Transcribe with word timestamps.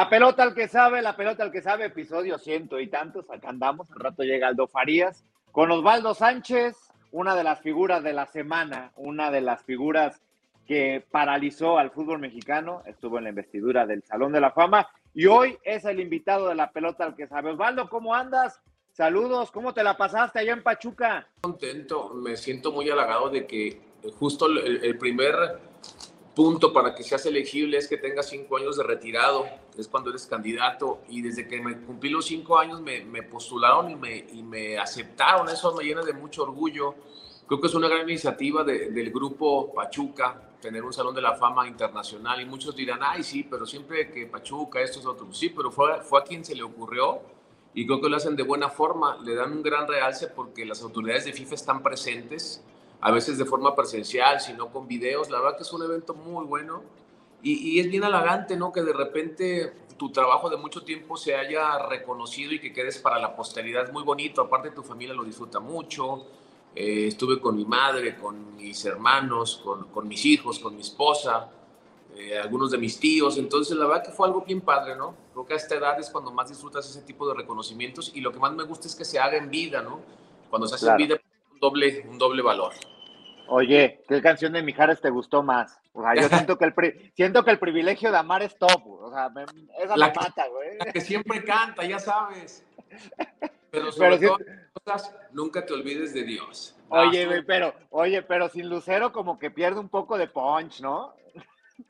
La 0.00 0.08
pelota 0.08 0.42
al 0.42 0.54
que 0.54 0.66
sabe, 0.66 1.02
la 1.02 1.14
pelota 1.14 1.42
al 1.42 1.52
que 1.52 1.60
sabe, 1.60 1.84
episodio 1.84 2.38
ciento 2.38 2.80
y 2.80 2.86
tantos, 2.86 3.28
acá 3.28 3.50
andamos, 3.50 3.90
al 3.90 4.00
rato 4.00 4.22
llega 4.22 4.48
Aldo 4.48 4.66
Farías, 4.66 5.26
con 5.52 5.70
Osvaldo 5.70 6.14
Sánchez, 6.14 6.74
una 7.12 7.36
de 7.36 7.44
las 7.44 7.60
figuras 7.60 8.02
de 8.02 8.14
la 8.14 8.24
semana, 8.24 8.92
una 8.96 9.30
de 9.30 9.42
las 9.42 9.62
figuras 9.62 10.22
que 10.66 11.04
paralizó 11.10 11.78
al 11.78 11.90
fútbol 11.90 12.18
mexicano, 12.18 12.82
estuvo 12.86 13.18
en 13.18 13.24
la 13.24 13.28
investidura 13.28 13.84
del 13.84 14.02
Salón 14.02 14.32
de 14.32 14.40
la 14.40 14.52
Fama 14.52 14.88
y 15.12 15.26
hoy 15.26 15.58
es 15.64 15.84
el 15.84 16.00
invitado 16.00 16.48
de 16.48 16.54
la 16.54 16.72
pelota 16.72 17.04
al 17.04 17.14
que 17.14 17.26
sabe. 17.26 17.50
Osvaldo, 17.50 17.90
¿cómo 17.90 18.14
andas? 18.14 18.58
Saludos, 18.92 19.50
¿cómo 19.50 19.74
te 19.74 19.82
la 19.82 19.98
pasaste 19.98 20.38
allá 20.38 20.54
en 20.54 20.62
Pachuca? 20.62 21.28
Contento, 21.42 22.14
me 22.14 22.38
siento 22.38 22.72
muy 22.72 22.88
halagado 22.88 23.28
de 23.28 23.46
que 23.46 23.78
justo 24.18 24.46
el, 24.46 24.82
el 24.82 24.96
primer 24.96 25.34
punto 26.34 26.72
para 26.72 26.94
que 26.94 27.02
seas 27.02 27.26
elegible 27.26 27.76
es 27.78 27.88
que 27.88 27.96
tengas 27.96 28.28
cinco 28.28 28.56
años 28.56 28.76
de 28.76 28.84
retirado, 28.84 29.46
es 29.76 29.88
cuando 29.88 30.10
eres 30.10 30.26
candidato. 30.26 31.00
Y 31.08 31.22
desde 31.22 31.46
que 31.48 31.60
me 31.60 31.80
cumplí 31.82 32.10
los 32.10 32.26
cinco 32.26 32.58
años 32.58 32.80
me, 32.80 33.04
me 33.04 33.22
postularon 33.22 33.90
y 33.90 33.96
me, 33.96 34.16
y 34.32 34.42
me, 34.42 34.78
aceptaron. 34.78 35.48
Eso 35.48 35.74
me 35.74 35.84
llena 35.84 36.02
de 36.02 36.12
mucho 36.12 36.42
orgullo. 36.42 36.94
Creo 37.46 37.60
que 37.60 37.66
es 37.66 37.74
una 37.74 37.88
gran 37.88 38.08
iniciativa 38.08 38.62
de, 38.62 38.90
del 38.90 39.10
grupo 39.10 39.74
Pachuca, 39.74 40.50
tener 40.60 40.84
un 40.84 40.92
Salón 40.92 41.14
de 41.14 41.22
la 41.22 41.34
Fama 41.34 41.66
internacional. 41.66 42.40
Y 42.40 42.44
muchos 42.44 42.76
dirán, 42.76 43.00
ay, 43.02 43.22
sí, 43.22 43.42
pero 43.42 43.66
siempre 43.66 44.10
que 44.10 44.26
Pachuca, 44.26 44.80
esto 44.80 45.00
es 45.00 45.06
otro. 45.06 45.32
Sí, 45.32 45.50
pero 45.50 45.70
fue, 45.70 46.00
fue 46.02 46.20
a 46.20 46.22
quien 46.22 46.44
se 46.44 46.54
le 46.54 46.62
ocurrió. 46.62 47.20
Y 47.74 47.86
creo 47.86 48.00
que 48.00 48.08
lo 48.08 48.16
hacen 48.16 48.34
de 48.34 48.42
buena 48.42 48.68
forma, 48.68 49.16
le 49.22 49.34
dan 49.34 49.52
un 49.52 49.62
gran 49.62 49.86
realce 49.86 50.26
porque 50.28 50.64
las 50.64 50.82
autoridades 50.82 51.24
de 51.24 51.32
FIFA 51.32 51.54
están 51.54 51.82
presentes 51.82 52.64
a 53.00 53.10
veces 53.10 53.38
de 53.38 53.44
forma 53.44 53.74
presencial, 53.74 54.40
sino 54.40 54.70
con 54.70 54.86
videos. 54.86 55.30
La 55.30 55.40
verdad 55.40 55.56
que 55.56 55.62
es 55.62 55.72
un 55.72 55.82
evento 55.82 56.14
muy 56.14 56.44
bueno 56.44 56.82
y, 57.42 57.76
y, 57.76 57.80
es 57.80 57.88
bien 57.90 58.04
halagante, 58.04 58.56
¿no? 58.56 58.72
Que 58.72 58.82
de 58.82 58.92
repente 58.92 59.72
tu 59.96 60.10
trabajo 60.10 60.48
de 60.50 60.56
mucho 60.56 60.82
tiempo 60.82 61.16
se 61.16 61.34
haya 61.34 61.78
reconocido 61.86 62.52
y 62.52 62.60
que 62.60 62.72
quedes 62.72 62.98
para 62.98 63.18
la 63.18 63.34
posteridad. 63.34 63.84
Es 63.84 63.92
muy 63.92 64.02
bonito, 64.02 64.42
aparte 64.42 64.70
tu 64.70 64.82
familia 64.82 65.14
lo 65.14 65.24
disfruta 65.24 65.60
mucho. 65.60 66.26
Eh, 66.74 67.06
estuve 67.08 67.40
con 67.40 67.56
mi 67.56 67.64
madre, 67.64 68.16
con 68.16 68.56
mis 68.56 68.84
hermanos, 68.84 69.60
con, 69.64 69.88
con 69.88 70.06
mis 70.06 70.24
hijos, 70.24 70.58
con 70.58 70.74
mi 70.76 70.82
esposa, 70.82 71.50
eh, 72.16 72.38
algunos 72.38 72.70
de 72.70 72.78
mis 72.78 72.98
tíos. 73.00 73.38
Entonces, 73.38 73.76
la 73.76 73.86
verdad 73.86 74.04
que 74.04 74.12
fue 74.12 74.26
algo 74.26 74.42
bien 74.42 74.60
padre, 74.60 74.96
¿no? 74.96 75.14
Creo 75.32 75.46
que 75.46 75.54
a 75.54 75.56
esta 75.56 75.74
edad 75.74 75.98
es 75.98 76.10
cuando 76.10 76.30
más 76.30 76.48
disfrutas 76.48 76.88
ese 76.88 77.02
tipo 77.02 77.26
de 77.28 77.34
reconocimientos 77.34 78.12
y 78.14 78.20
lo 78.20 78.32
que 78.32 78.38
más 78.38 78.52
me 78.52 78.62
gusta 78.64 78.86
es 78.86 78.94
que 78.94 79.04
se 79.04 79.18
haga 79.18 79.36
en 79.36 79.50
vida, 79.50 79.82
¿no? 79.82 80.00
Cuando 80.48 80.68
se 80.68 80.76
hace 80.76 80.86
Claro. 80.86 81.02
en 81.02 81.08
vida, 81.08 81.20
doble, 81.60 82.04
un 82.08 82.18
doble 82.18 82.42
valor. 82.42 82.72
Oye, 83.48 84.02
¿qué 84.08 84.22
canción 84.22 84.52
de 84.52 84.62
Mijares 84.62 85.00
te 85.00 85.10
gustó 85.10 85.42
más? 85.42 85.80
O 85.92 86.02
sea, 86.02 86.14
yo 86.14 86.28
siento 86.28 86.56
que 86.56 86.64
el, 86.64 86.72
pri- 86.74 87.12
siento 87.16 87.44
que 87.44 87.50
el 87.50 87.58
privilegio 87.58 88.10
de 88.12 88.18
amar 88.18 88.42
es 88.42 88.56
top, 88.56 88.86
o 88.86 89.10
sea, 89.12 89.28
me- 89.28 89.44
esa 89.82 89.96
La 89.96 90.06
me 90.06 90.12
que- 90.12 90.20
mata, 90.20 90.46
güey. 90.48 90.78
La 90.78 90.92
que 90.92 91.00
siempre 91.00 91.44
canta, 91.44 91.84
ya 91.84 91.98
sabes. 91.98 92.64
Pero 93.70 93.92
sobre 93.92 94.18
Pero 94.18 94.36
cosas, 94.84 95.14
nunca 95.32 95.64
te 95.64 95.72
olvides 95.72 96.12
de 96.14 96.22
Dios. 96.24 96.76
Oye, 96.88 97.26
güey, 97.26 97.44
pero, 97.44 97.72
oye, 97.90 98.22
pero 98.22 98.48
sin 98.48 98.68
Lucero 98.68 99.12
como 99.12 99.38
que 99.38 99.50
pierde 99.50 99.78
un 99.78 99.88
poco 99.88 100.18
de 100.18 100.26
punch, 100.26 100.80
¿no? 100.80 101.14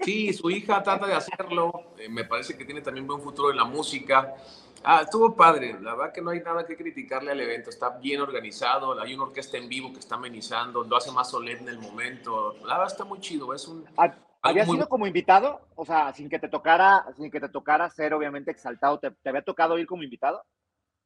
Sí, 0.01 0.33
su 0.33 0.51
hija 0.51 0.83
trata 0.83 1.07
de 1.07 1.15
hacerlo. 1.15 1.95
eh, 1.99 2.09
me 2.09 2.25
parece 2.25 2.57
que 2.57 2.65
tiene 2.65 2.81
también 2.81 3.07
buen 3.07 3.21
futuro 3.21 3.51
en 3.51 3.57
la 3.57 3.65
música. 3.65 4.35
Ah, 4.83 5.03
estuvo 5.03 5.35
padre. 5.37 5.79
La 5.81 5.95
verdad 5.95 6.13
que 6.13 6.23
no 6.23 6.31
hay 6.31 6.41
nada 6.41 6.65
que 6.65 6.77
criticarle 6.77 7.31
al 7.33 7.41
evento. 7.41 7.69
Está 7.71 7.91
bien 7.99 8.21
organizado. 8.21 8.99
Hay 9.01 9.15
una 9.15 9.25
orquesta 9.25 9.59
en 9.59 9.69
vivo 9.69 9.93
que 9.93 9.99
está 9.99 10.15
amenizando. 10.15 10.85
Lo 10.85 10.97
hace 10.97 11.13
más 11.13 11.31
solemne 11.31 11.71
el 11.71 11.79
momento. 11.79 12.55
La 12.65 12.75
verdad 12.79 12.87
está 12.87 13.05
muy 13.05 13.21
chido. 13.21 13.53
Es 13.55 13.69
un. 13.69 13.85
¿Ha- 13.97 14.17
¿Habías 14.43 14.67
muy- 14.67 14.77
sido 14.79 14.89
como 14.89 15.07
invitado? 15.07 15.61
O 15.77 15.85
sea, 15.85 16.15
sin 16.15 16.31
que 16.31 16.39
te 16.39 16.49
tocara, 16.49 17.05
sin 17.15 17.31
que 17.31 17.41
te 17.41 17.51
tocara 17.51 17.91
ser 17.91 18.15
obviamente 18.15 18.51
exaltado, 18.51 18.99
¿te, 18.99 19.11
te 19.11 19.29
había 19.29 19.43
tocado 19.43 19.79
ir 19.79 19.87
como 19.87 20.03
invitado? 20.03 20.43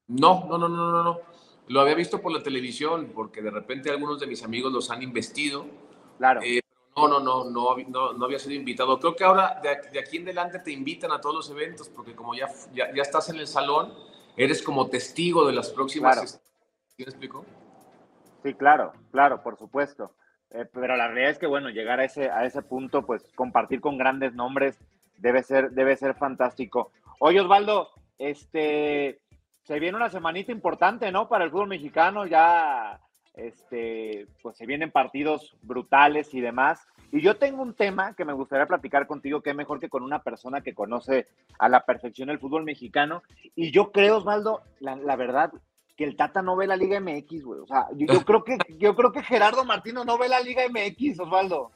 No, 0.06 0.46
no, 0.48 0.56
no, 0.56 0.68
no, 0.68 0.90
no, 0.92 1.02
no. 1.02 1.20
Lo 1.66 1.80
había 1.80 1.94
visto 1.96 2.20
por 2.20 2.30
la 2.30 2.42
televisión 2.44 3.10
porque 3.12 3.42
de 3.42 3.50
repente 3.50 3.90
algunos 3.90 4.20
de 4.20 4.28
mis 4.28 4.44
amigos 4.44 4.72
los 4.72 4.88
han 4.90 5.02
investido. 5.02 5.66
Claro. 6.18 6.42
Eh, 6.44 6.60
no, 6.96 7.08
no, 7.08 7.20
no, 7.20 7.44
no, 7.50 7.60
hab- 7.70 7.86
no, 7.88 8.12
no 8.12 8.24
había 8.24 8.38
sido 8.38 8.54
invitado. 8.54 8.98
Creo 9.00 9.16
que 9.16 9.24
ahora 9.24 9.60
de, 9.62 9.98
aquí 9.98 10.18
en 10.18 10.24
adelante 10.24 10.58
te 10.60 10.70
invitan 10.72 11.12
a 11.12 11.20
todos 11.20 11.34
los 11.34 11.50
eventos 11.50 11.88
porque 11.88 12.14
como 12.14 12.34
ya, 12.34 12.48
ya, 12.72 12.94
ya 12.94 13.02
estás 13.02 13.28
en 13.30 13.36
el 13.36 13.46
salón, 13.46 13.92
eres 14.36 14.62
como 14.62 14.88
testigo 14.88 15.46
de 15.46 15.52
las 15.52 15.70
próximas. 15.70 16.14
Claro. 16.14 16.28
¿Sí 16.28 16.98
me 16.98 17.04
explico? 17.04 17.44
Sí, 18.42 18.54
claro, 18.54 18.92
claro, 19.10 19.42
por 19.42 19.56
supuesto. 19.58 20.12
Eh, 20.50 20.66
pero 20.72 20.96
la 20.96 21.08
realidad 21.08 21.30
es 21.30 21.38
que, 21.38 21.46
bueno, 21.46 21.70
llegar 21.70 21.98
a 21.98 22.04
ese, 22.04 22.30
a 22.30 22.44
ese 22.44 22.62
punto, 22.62 23.04
pues 23.04 23.24
compartir 23.34 23.80
con 23.80 23.98
grandes 23.98 24.34
nombres 24.34 24.78
debe 25.18 25.42
ser, 25.42 25.72
debe 25.72 25.96
ser 25.96 26.14
fantástico. 26.14 26.92
Oye, 27.18 27.40
Osvaldo, 27.40 27.88
este, 28.18 29.20
se 29.64 29.80
viene 29.80 29.96
una 29.96 30.10
semanita 30.10 30.52
importante, 30.52 31.10
¿no? 31.10 31.28
Para 31.28 31.44
el 31.44 31.50
fútbol 31.50 31.68
mexicano, 31.68 32.26
ya, 32.26 33.00
este, 33.34 34.26
pues 34.42 34.56
se 34.56 34.66
vienen 34.66 34.90
partidos 34.90 35.56
brutales 35.62 36.32
y 36.34 36.40
demás. 36.40 36.86
Y 37.12 37.20
yo 37.20 37.36
tengo 37.36 37.62
un 37.62 37.74
tema 37.74 38.14
que 38.14 38.24
me 38.24 38.32
gustaría 38.32 38.66
platicar 38.66 39.06
contigo, 39.06 39.40
que 39.40 39.50
es 39.50 39.56
mejor 39.56 39.80
que 39.80 39.88
con 39.88 40.02
una 40.02 40.22
persona 40.22 40.60
que 40.60 40.74
conoce 40.74 41.26
a 41.58 41.68
la 41.68 41.84
perfección 41.84 42.30
el 42.30 42.38
fútbol 42.38 42.64
mexicano. 42.64 43.22
Y 43.54 43.70
yo 43.70 43.92
creo, 43.92 44.18
Osvaldo, 44.18 44.62
la, 44.80 44.96
la 44.96 45.16
verdad, 45.16 45.52
que 45.96 46.04
el 46.04 46.16
Tata 46.16 46.42
no 46.42 46.56
ve 46.56 46.66
la 46.66 46.76
Liga 46.76 47.00
MX, 47.00 47.44
güey. 47.44 47.60
O 47.60 47.66
sea, 47.66 47.86
yo, 47.94 48.06
yo 48.12 48.20
creo 48.24 48.44
que 48.44 48.58
yo 48.78 48.94
creo 48.94 49.12
que 49.12 49.22
Gerardo 49.22 49.64
Martino 49.64 50.04
no 50.04 50.18
ve 50.18 50.28
la 50.28 50.40
Liga 50.40 50.62
MX, 50.68 51.20
Osvaldo. 51.20 51.70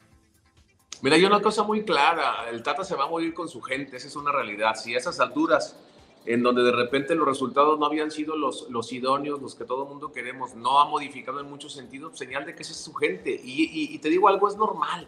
Mira, 1.01 1.15
hay 1.15 1.23
una 1.23 1.41
cosa 1.41 1.63
muy 1.63 1.85
clara. 1.85 2.49
El 2.49 2.61
Tata 2.61 2.83
se 2.83 2.95
va 2.95 3.05
a 3.05 3.09
morir 3.09 3.33
con 3.33 3.47
su 3.47 3.61
gente. 3.61 3.97
Esa 3.97 4.07
es 4.07 4.15
una 4.15 4.31
realidad. 4.31 4.75
Si 4.75 4.93
a 4.93 4.97
esas 4.97 5.19
alturas, 5.19 5.79
en 6.25 6.43
donde 6.43 6.61
de 6.63 6.71
repente 6.71 7.15
los 7.15 7.27
resultados 7.27 7.79
no 7.79 7.85
habían 7.85 8.11
sido 8.11 8.35
los, 8.35 8.69
los 8.69 8.91
idóneos, 8.93 9.41
los 9.41 9.55
que 9.55 9.65
todo 9.65 9.83
el 9.83 9.89
mundo 9.89 10.11
queremos, 10.11 10.53
no 10.55 10.79
ha 10.79 10.85
modificado 10.85 11.39
en 11.39 11.49
muchos 11.49 11.73
sentidos, 11.73 12.17
señal 12.17 12.45
de 12.45 12.55
que 12.55 12.61
esa 12.63 12.73
es 12.73 12.79
su 12.79 12.93
gente. 12.93 13.31
Y, 13.43 13.63
y- 13.63 13.95
y 13.95 13.99
te 13.99 14.09
digo 14.09 14.27
algo, 14.27 14.47
es 14.47 14.55
normal. 14.57 15.07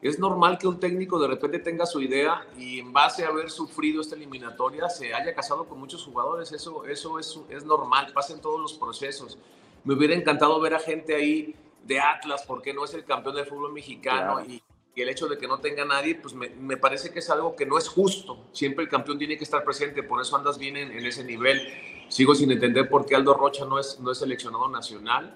Es 0.00 0.18
normal 0.18 0.58
que 0.58 0.66
un 0.68 0.78
técnico 0.78 1.18
de 1.18 1.28
repente 1.28 1.58
tenga 1.60 1.86
su 1.86 2.00
idea 2.00 2.46
y 2.58 2.78
en 2.78 2.92
base 2.92 3.24
a 3.24 3.28
haber 3.28 3.50
sufrido 3.50 4.02
esta 4.02 4.14
eliminatoria 4.16 4.88
se 4.90 5.14
haya 5.14 5.34
casado 5.34 5.64
con 5.64 5.78
muchos 5.80 6.04
jugadores. 6.04 6.52
Eso, 6.52 6.84
eso 6.84 7.18
es, 7.18 7.40
es 7.48 7.64
normal, 7.64 8.12
pasa 8.14 8.34
en 8.34 8.40
todos 8.42 8.60
los 8.60 8.74
procesos. 8.74 9.38
Me 9.82 9.94
hubiera 9.94 10.14
encantado 10.14 10.60
ver 10.60 10.74
a 10.74 10.78
gente 10.78 11.14
ahí 11.14 11.54
de 11.84 12.00
Atlas, 12.00 12.44
porque 12.46 12.72
no 12.74 12.84
es 12.84 12.92
el 12.94 13.04
campeón 13.04 13.36
del 13.36 13.46
fútbol 13.46 13.72
mexicano 13.72 14.34
Claro. 14.34 14.50
y, 14.50 14.62
y 14.96 15.02
el 15.02 15.08
hecho 15.08 15.26
de 15.26 15.36
que 15.36 15.48
no 15.48 15.58
tenga 15.58 15.84
nadie, 15.84 16.14
pues 16.14 16.34
me, 16.34 16.50
me 16.50 16.76
parece 16.76 17.10
que 17.10 17.18
es 17.18 17.28
algo 17.28 17.56
que 17.56 17.66
no 17.66 17.78
es 17.78 17.88
justo. 17.88 18.38
Siempre 18.52 18.84
el 18.84 18.90
campeón 18.90 19.18
tiene 19.18 19.36
que 19.36 19.44
estar 19.44 19.64
presente, 19.64 20.04
por 20.04 20.20
eso 20.20 20.36
andas 20.36 20.56
bien 20.56 20.76
en, 20.76 21.04
ese 21.04 21.24
nivel. 21.24 21.60
Sigo 22.08 22.34
sin 22.34 22.52
entender 22.52 22.88
por 22.88 23.04
qué 23.04 23.16
Aldo 23.16 23.34
Rocha 23.34 23.64
no 23.64 23.80
es, 23.80 23.98
no 23.98 24.12
es 24.12 24.18
seleccionado 24.18 24.68
nacional. 24.68 25.34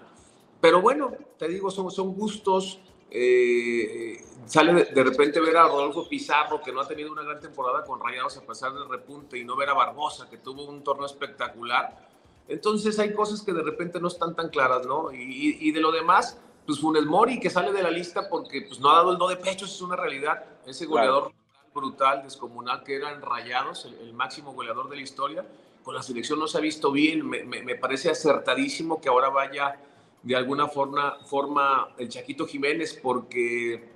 Pero 0.60 0.80
bueno, 0.80 1.12
te 1.38 1.48
digo, 1.48 1.70
son, 1.70 1.90
son 1.90 2.14
gustos. 2.14 2.78
eh, 3.10 4.22
sale 4.46 4.84
de, 4.84 5.04
repente 5.04 5.40
ver 5.40 5.56
a 5.56 5.64
Rodolfo 5.64 6.08
Pizarro, 6.08 6.62
que 6.62 6.72
no 6.72 6.80
ha 6.80 6.86
tenido 6.86 7.10
una 7.10 7.22
gran 7.22 7.40
temporada 7.40 7.82
con 7.84 8.00
Rayados 8.00 8.36
a 8.36 8.46
pesar 8.46 8.72
del 8.74 8.88
repunte, 8.88 9.38
y 9.38 9.44
no 9.44 9.56
ver 9.56 9.70
a 9.70 9.74
Barbosa, 9.74 10.30
que 10.30 10.36
tuvo 10.36 10.66
un 10.66 10.84
torneo 10.84 11.06
espectacular. 11.06 12.08
Entonces 12.46 12.96
hay 13.00 13.12
cosas 13.12 13.42
que 13.42 13.52
de 13.52 13.62
repente 13.62 14.00
no 14.00 14.06
están 14.06 14.36
tan 14.36 14.50
claras, 14.50 14.86
¿no? 14.86 15.12
Y 15.12 15.70
de 15.72 15.80
lo 15.80 15.90
demás, 15.90 16.38
pues 16.68 16.80
Funes 16.80 17.06
Mori, 17.06 17.40
que 17.40 17.48
sale 17.48 17.72
de 17.72 17.82
la 17.82 17.90
lista 17.90 18.28
porque 18.28 18.60
pues, 18.60 18.78
no 18.78 18.90
ha 18.90 18.96
dado 18.96 19.12
el 19.12 19.16
do 19.16 19.26
de 19.26 19.36
pecho, 19.38 19.64
es 19.64 19.80
una 19.80 19.96
realidad. 19.96 20.44
Ese 20.66 20.84
goleador 20.84 21.32
brutal, 21.74 22.22
descomunal, 22.22 22.84
que 22.84 22.96
era 22.96 23.10
en 23.10 23.22
Rayados, 23.22 23.86
el, 23.86 23.94
el 24.00 24.12
máximo 24.12 24.52
goleador 24.52 24.90
de 24.90 24.96
la 24.96 25.00
historia, 25.02 25.46
con 25.82 25.94
la 25.94 26.02
selección 26.02 26.38
no 26.38 26.46
se 26.46 26.58
ha 26.58 26.60
visto 26.60 26.92
bien. 26.92 27.26
Me, 27.26 27.42
me- 27.42 27.62
me 27.62 27.74
parece 27.76 28.10
acertadísimo 28.10 29.00
que 29.00 29.08
ahora 29.08 29.30
vaya 29.30 29.80
de 30.22 30.36
alguna 30.36 30.68
forma, 30.68 31.16
forma 31.24 31.88
el 31.96 32.10
Chaquito 32.10 32.46
Jiménez, 32.46 33.00
porque 33.02 33.88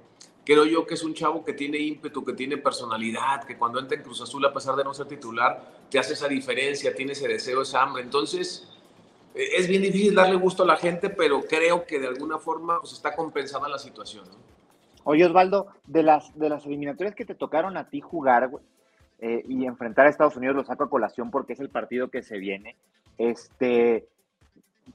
creo 0.42 0.64
yo 0.64 0.86
que 0.86 0.94
es 0.94 1.02
un 1.02 1.12
chavo 1.12 1.44
que 1.44 1.52
tiene 1.52 1.76
ímpetu, 1.76 2.24
que 2.24 2.32
tiene 2.32 2.56
personalidad, 2.56 3.44
que 3.44 3.58
cuando 3.58 3.80
entra 3.80 3.98
en 3.98 4.02
Cruz 4.02 4.22
Azul, 4.22 4.46
a 4.46 4.52
pesar 4.54 4.76
de 4.76 4.84
no 4.84 4.94
ser 4.94 5.08
titular, 5.08 5.84
te 5.90 5.98
hace 5.98 6.14
esa 6.14 6.26
diferencia, 6.26 6.94
tiene 6.94 7.12
ese 7.12 7.28
deseo, 7.28 7.60
esa 7.60 7.82
hambre. 7.82 8.02
Entonces, 8.02 8.66
es 9.34 9.68
bien 9.68 9.82
difícil 9.82 10.14
darle 10.14 10.36
gusto 10.36 10.62
a 10.62 10.66
la 10.66 10.76
gente, 10.76 11.10
pero 11.10 11.42
creo 11.42 11.84
que 11.86 11.98
de 11.98 12.08
alguna 12.08 12.38
forma 12.38 12.80
pues, 12.80 12.92
está 12.92 13.14
compensada 13.14 13.68
la 13.68 13.78
situación. 13.78 14.24
Oye, 15.04 15.24
Osvaldo, 15.24 15.68
de 15.86 16.02
las, 16.02 16.36
de 16.38 16.48
las 16.48 16.64
eliminatorias 16.66 17.14
que 17.14 17.24
te 17.24 17.34
tocaron 17.34 17.76
a 17.76 17.88
ti 17.88 18.00
jugar 18.00 18.50
eh, 19.18 19.44
y 19.48 19.66
enfrentar 19.66 20.06
a 20.06 20.10
Estados 20.10 20.36
Unidos, 20.36 20.56
lo 20.56 20.64
saco 20.64 20.84
a 20.84 20.90
colación 20.90 21.30
porque 21.30 21.54
es 21.54 21.60
el 21.60 21.70
partido 21.70 22.08
que 22.08 22.22
se 22.22 22.38
viene. 22.38 22.76
Este, 23.18 24.06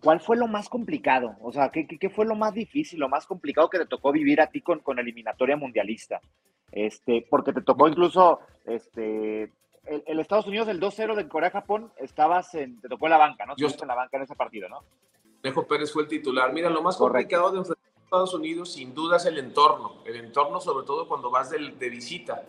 ¿Cuál 0.01 0.19
fue 0.19 0.37
lo 0.37 0.47
más 0.47 0.69
complicado? 0.69 1.35
O 1.41 1.51
sea, 1.51 1.69
¿qué, 1.69 1.87
¿qué, 1.87 2.09
fue 2.09 2.25
lo 2.25 2.35
más 2.35 2.53
difícil, 2.53 2.99
lo 2.99 3.09
más 3.09 3.25
complicado 3.25 3.69
que 3.69 3.79
te 3.79 3.85
tocó 3.85 4.11
vivir 4.11 4.41
a 4.41 4.47
ti 4.47 4.61
con, 4.61 4.79
con 4.79 4.99
eliminatoria 4.99 5.57
mundialista? 5.57 6.21
Este, 6.71 7.25
porque 7.29 7.53
te 7.53 7.61
tocó 7.61 7.87
incluso 7.87 8.39
este, 8.65 9.51
el, 10.05 10.19
Estados 10.19 10.47
Unidos, 10.47 10.67
el 10.67 10.79
2-0 10.79 11.15
de 11.15 11.27
Corea-Japón, 11.27 11.91
estabas 11.97 12.53
en, 12.55 12.79
te 12.81 12.89
tocó 12.89 13.05
en 13.05 13.11
la 13.11 13.17
banca, 13.17 13.45
¿no? 13.45 13.55
Yo 13.57 13.67
en 13.67 13.87
la 13.87 13.95
banca 13.95 14.17
en 14.17 14.23
ese 14.23 14.35
partido, 14.35 14.69
¿no? 14.69 14.83
Dejo 15.41 15.67
Pérez 15.67 15.91
fue 15.91 16.03
el 16.03 16.09
titular. 16.09 16.51
Mira, 16.53 16.69
lo 16.69 16.81
más 16.81 16.97
complicado 16.97 17.51
de 17.51 17.59
enfrentar 17.59 17.91
a 17.95 18.03
Estados 18.03 18.33
Unidos, 18.33 18.73
sin 18.73 18.93
duda, 18.93 19.17
es 19.17 19.25
el 19.25 19.37
entorno. 19.37 20.01
El 20.05 20.15
entorno, 20.17 20.59
sobre 20.59 20.85
todo 20.85 21.07
cuando 21.07 21.29
vas 21.29 21.49
de, 21.49 21.59
de 21.71 21.89
visita. 21.89 22.43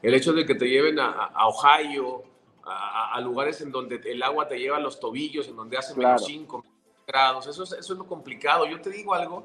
El 0.00 0.14
hecho 0.14 0.32
de 0.32 0.44
que 0.44 0.54
te 0.54 0.68
lleven 0.68 0.98
a, 0.98 1.10
a 1.10 1.46
Ohio, 1.46 2.24
a, 2.64 3.14
a, 3.14 3.20
lugares 3.20 3.60
en 3.60 3.70
donde 3.70 4.00
el 4.04 4.22
agua 4.22 4.48
te 4.48 4.58
lleva 4.58 4.78
a 4.78 4.80
los 4.80 4.98
tobillos, 4.98 5.48
en 5.48 5.56
donde 5.56 5.76
hace 5.76 5.94
menos 5.94 6.24
5 6.24 6.64
grados. 7.06 7.46
Eso 7.46 7.62
es, 7.62 7.72
eso 7.72 7.92
es 7.92 7.98
lo 7.98 8.06
complicado. 8.06 8.66
Yo 8.66 8.80
te 8.80 8.90
digo 8.90 9.14
algo, 9.14 9.44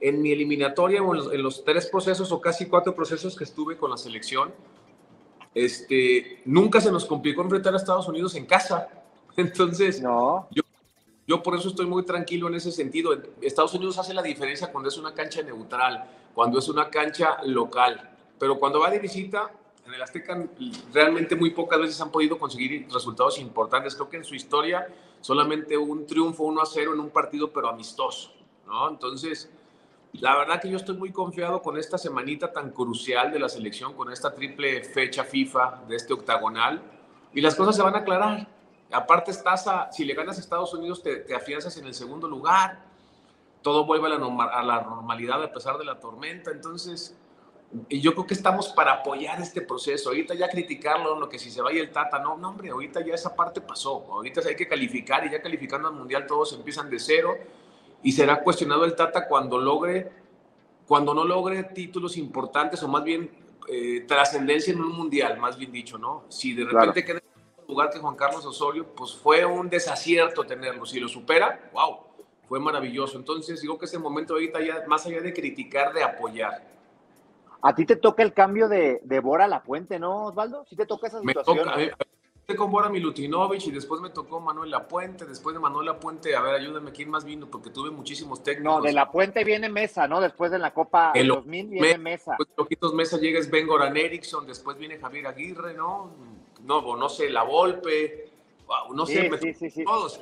en 0.00 0.20
mi 0.20 0.32
eliminatoria, 0.32 0.98
en 0.98 1.06
los, 1.06 1.32
en 1.32 1.42
los 1.42 1.64
tres 1.64 1.86
procesos 1.86 2.32
o 2.32 2.40
casi 2.40 2.66
cuatro 2.66 2.94
procesos 2.94 3.36
que 3.36 3.44
estuve 3.44 3.76
con 3.76 3.90
la 3.90 3.96
selección, 3.96 4.52
este, 5.54 6.42
nunca 6.44 6.80
se 6.80 6.90
nos 6.90 7.04
complicó 7.04 7.42
enfrentar 7.42 7.74
a 7.74 7.76
Estados 7.76 8.08
Unidos 8.08 8.34
en 8.34 8.46
casa. 8.46 8.88
Entonces, 9.36 10.00
no. 10.00 10.48
yo, 10.50 10.62
yo 11.26 11.42
por 11.42 11.56
eso 11.56 11.68
estoy 11.68 11.86
muy 11.86 12.04
tranquilo 12.04 12.48
en 12.48 12.54
ese 12.54 12.72
sentido. 12.72 13.16
Estados 13.40 13.74
Unidos 13.74 13.98
hace 13.98 14.14
la 14.14 14.22
diferencia 14.22 14.70
cuando 14.70 14.88
es 14.88 14.98
una 14.98 15.14
cancha 15.14 15.42
neutral, 15.42 16.04
cuando 16.34 16.58
es 16.58 16.68
una 16.68 16.90
cancha 16.90 17.38
local. 17.44 18.10
Pero 18.38 18.58
cuando 18.58 18.80
va 18.80 18.90
de 18.90 18.98
visita, 18.98 19.50
en 19.86 19.94
el 19.94 20.02
Azteca 20.02 20.46
realmente 20.92 21.36
muy 21.36 21.50
pocas 21.50 21.80
veces 21.80 22.00
han 22.00 22.10
podido 22.10 22.38
conseguir 22.38 22.86
resultados 22.92 23.38
importantes. 23.38 23.94
Creo 23.94 24.08
que 24.08 24.16
en 24.16 24.24
su 24.24 24.34
historia 24.34 24.86
solamente 25.20 25.76
un 25.76 26.06
triunfo 26.06 26.44
1 26.44 26.60
a 26.60 26.66
0 26.66 26.94
en 26.94 27.00
un 27.00 27.10
partido, 27.10 27.52
pero 27.52 27.68
amistoso. 27.68 28.32
¿no? 28.66 28.88
Entonces, 28.88 29.50
la 30.14 30.36
verdad 30.36 30.60
que 30.60 30.68
yo 30.68 30.76
estoy 30.76 30.96
muy 30.96 31.10
confiado 31.10 31.62
con 31.62 31.78
esta 31.78 31.96
semanita 31.96 32.52
tan 32.52 32.70
crucial 32.70 33.32
de 33.32 33.38
la 33.38 33.48
selección, 33.48 33.94
con 33.94 34.12
esta 34.12 34.34
triple 34.34 34.82
fecha 34.82 35.24
FIFA 35.24 35.84
de 35.88 35.96
este 35.96 36.12
octagonal, 36.12 36.82
y 37.32 37.40
las 37.40 37.54
cosas 37.54 37.76
se 37.76 37.82
van 37.82 37.94
a 37.94 37.98
aclarar. 37.98 38.46
Aparte, 38.90 39.30
estás 39.30 39.66
a, 39.66 39.90
si 39.90 40.04
le 40.04 40.12
ganas 40.12 40.36
a 40.36 40.40
Estados 40.40 40.74
Unidos, 40.74 41.02
te, 41.02 41.16
te 41.16 41.34
afianzas 41.34 41.76
en 41.78 41.86
el 41.86 41.94
segundo 41.94 42.28
lugar, 42.28 42.84
todo 43.62 43.86
vuelve 43.86 44.08
a 44.08 44.10
la, 44.10 44.44
a 44.52 44.62
la 44.62 44.82
normalidad 44.82 45.42
a 45.42 45.50
pesar 45.50 45.78
de 45.78 45.84
la 45.84 45.98
tormenta, 45.98 46.50
entonces 46.50 47.16
yo 47.88 48.12
creo 48.12 48.26
que 48.26 48.34
estamos 48.34 48.68
para 48.68 48.92
apoyar 48.92 49.40
este 49.40 49.62
proceso. 49.62 50.10
Ahorita 50.10 50.34
ya 50.34 50.48
criticarlo, 50.48 51.18
lo 51.18 51.28
que 51.28 51.38
si 51.38 51.50
se 51.50 51.62
vaya 51.62 51.80
el 51.80 51.90
Tata, 51.90 52.18
no, 52.18 52.36
no, 52.36 52.50
hombre, 52.50 52.68
ahorita 52.68 53.00
ya 53.00 53.14
esa 53.14 53.34
parte 53.34 53.62
pasó. 53.62 54.04
Ahorita 54.10 54.42
hay 54.46 54.56
que 54.56 54.68
calificar 54.68 55.24
y 55.26 55.30
ya 55.30 55.40
calificando 55.40 55.88
al 55.88 55.94
Mundial 55.94 56.26
todos 56.26 56.52
empiezan 56.52 56.90
de 56.90 56.98
cero 56.98 57.38
y 58.02 58.12
será 58.12 58.42
cuestionado 58.42 58.84
el 58.84 58.94
Tata 58.94 59.26
cuando 59.28 59.58
logre, 59.58 60.10
cuando 60.86 61.14
no 61.14 61.24
logre 61.24 61.62
títulos 61.64 62.16
importantes 62.16 62.82
o 62.82 62.88
más 62.88 63.04
bien 63.04 63.30
eh, 63.68 64.04
trascendencia 64.06 64.72
en 64.72 64.80
un 64.80 64.92
mundial, 64.92 65.38
más 65.38 65.56
bien 65.56 65.70
dicho, 65.70 65.98
¿no? 65.98 66.24
Si 66.28 66.54
de 66.54 66.64
repente 66.64 67.04
queda 67.04 67.18
en 67.18 67.24
el 67.60 67.66
lugar 67.68 67.90
que 67.90 67.98
Juan 67.98 68.16
Carlos 68.16 68.44
Osorio, 68.44 68.86
pues 68.94 69.14
fue 69.14 69.44
un 69.44 69.70
desacierto 69.70 70.44
tenerlo. 70.44 70.84
Si 70.84 70.98
lo 70.98 71.08
supera, 71.08 71.70
wow, 71.72 71.98
fue 72.48 72.58
maravilloso. 72.58 73.16
Entonces 73.18 73.60
digo 73.60 73.78
que 73.78 73.84
es 73.84 73.94
el 73.94 74.00
momento 74.00 74.34
ahorita 74.34 74.60
ya, 74.60 74.84
más 74.88 75.06
allá 75.06 75.20
de 75.20 75.32
criticar, 75.32 75.92
de 75.92 76.02
apoyar. 76.02 76.70
A 77.62 77.74
ti 77.74 77.86
te 77.86 77.94
toca 77.94 78.24
el 78.24 78.32
cambio 78.32 78.68
de, 78.68 79.00
de 79.04 79.20
Bora 79.20 79.44
a 79.44 79.48
la 79.48 79.62
Puente, 79.62 80.00
¿no, 80.00 80.26
Osvaldo? 80.26 80.66
¿Sí 80.68 80.74
te 80.74 80.84
toca 80.84 81.06
esa 81.06 81.20
situación? 81.20 81.56
Me 81.56 81.86
toca, 81.88 81.96
con 82.56 82.70
Bora 82.70 82.88
Milutinovich 82.88 83.66
y 83.66 83.70
después 83.70 84.00
me 84.00 84.10
tocó 84.10 84.40
Manuel 84.40 84.70
Lapuente, 84.70 85.24
después 85.24 85.54
de 85.54 85.60
Manuel 85.60 85.86
Lapuente, 85.86 86.34
a 86.34 86.40
ver, 86.40 86.54
ayúdame, 86.54 86.92
¿quién 86.92 87.10
más 87.10 87.24
vino? 87.24 87.46
Porque 87.50 87.70
tuve 87.70 87.90
muchísimos 87.90 88.42
técnicos. 88.42 88.76
No, 88.78 88.82
de 88.82 88.92
La 88.92 89.10
Puente 89.10 89.44
viene 89.44 89.68
Mesa, 89.68 90.06
¿no? 90.08 90.20
Después 90.20 90.50
de 90.50 90.58
la 90.58 90.72
Copa 90.72 91.12
el 91.14 91.28
2000 91.28 91.68
viene 91.68 91.98
Mesa. 91.98 92.36
Después 92.38 92.48
poquitos 92.56 92.94
Mesa 92.94 93.18
llega 93.18 93.40
Ben 93.50 93.66
Goran 93.66 93.96
Eriksson, 93.96 94.46
después 94.46 94.76
viene 94.78 94.98
Javier 94.98 95.26
Aguirre, 95.26 95.74
¿no? 95.74 96.10
No, 96.64 96.96
no 96.96 97.08
sé, 97.08 97.30
La 97.30 97.42
Volpe, 97.42 98.30
no 98.94 99.06
sé, 99.06 99.30
sí, 99.40 99.54
sí, 99.54 99.70
sí, 99.70 99.84
todos. 99.84 100.20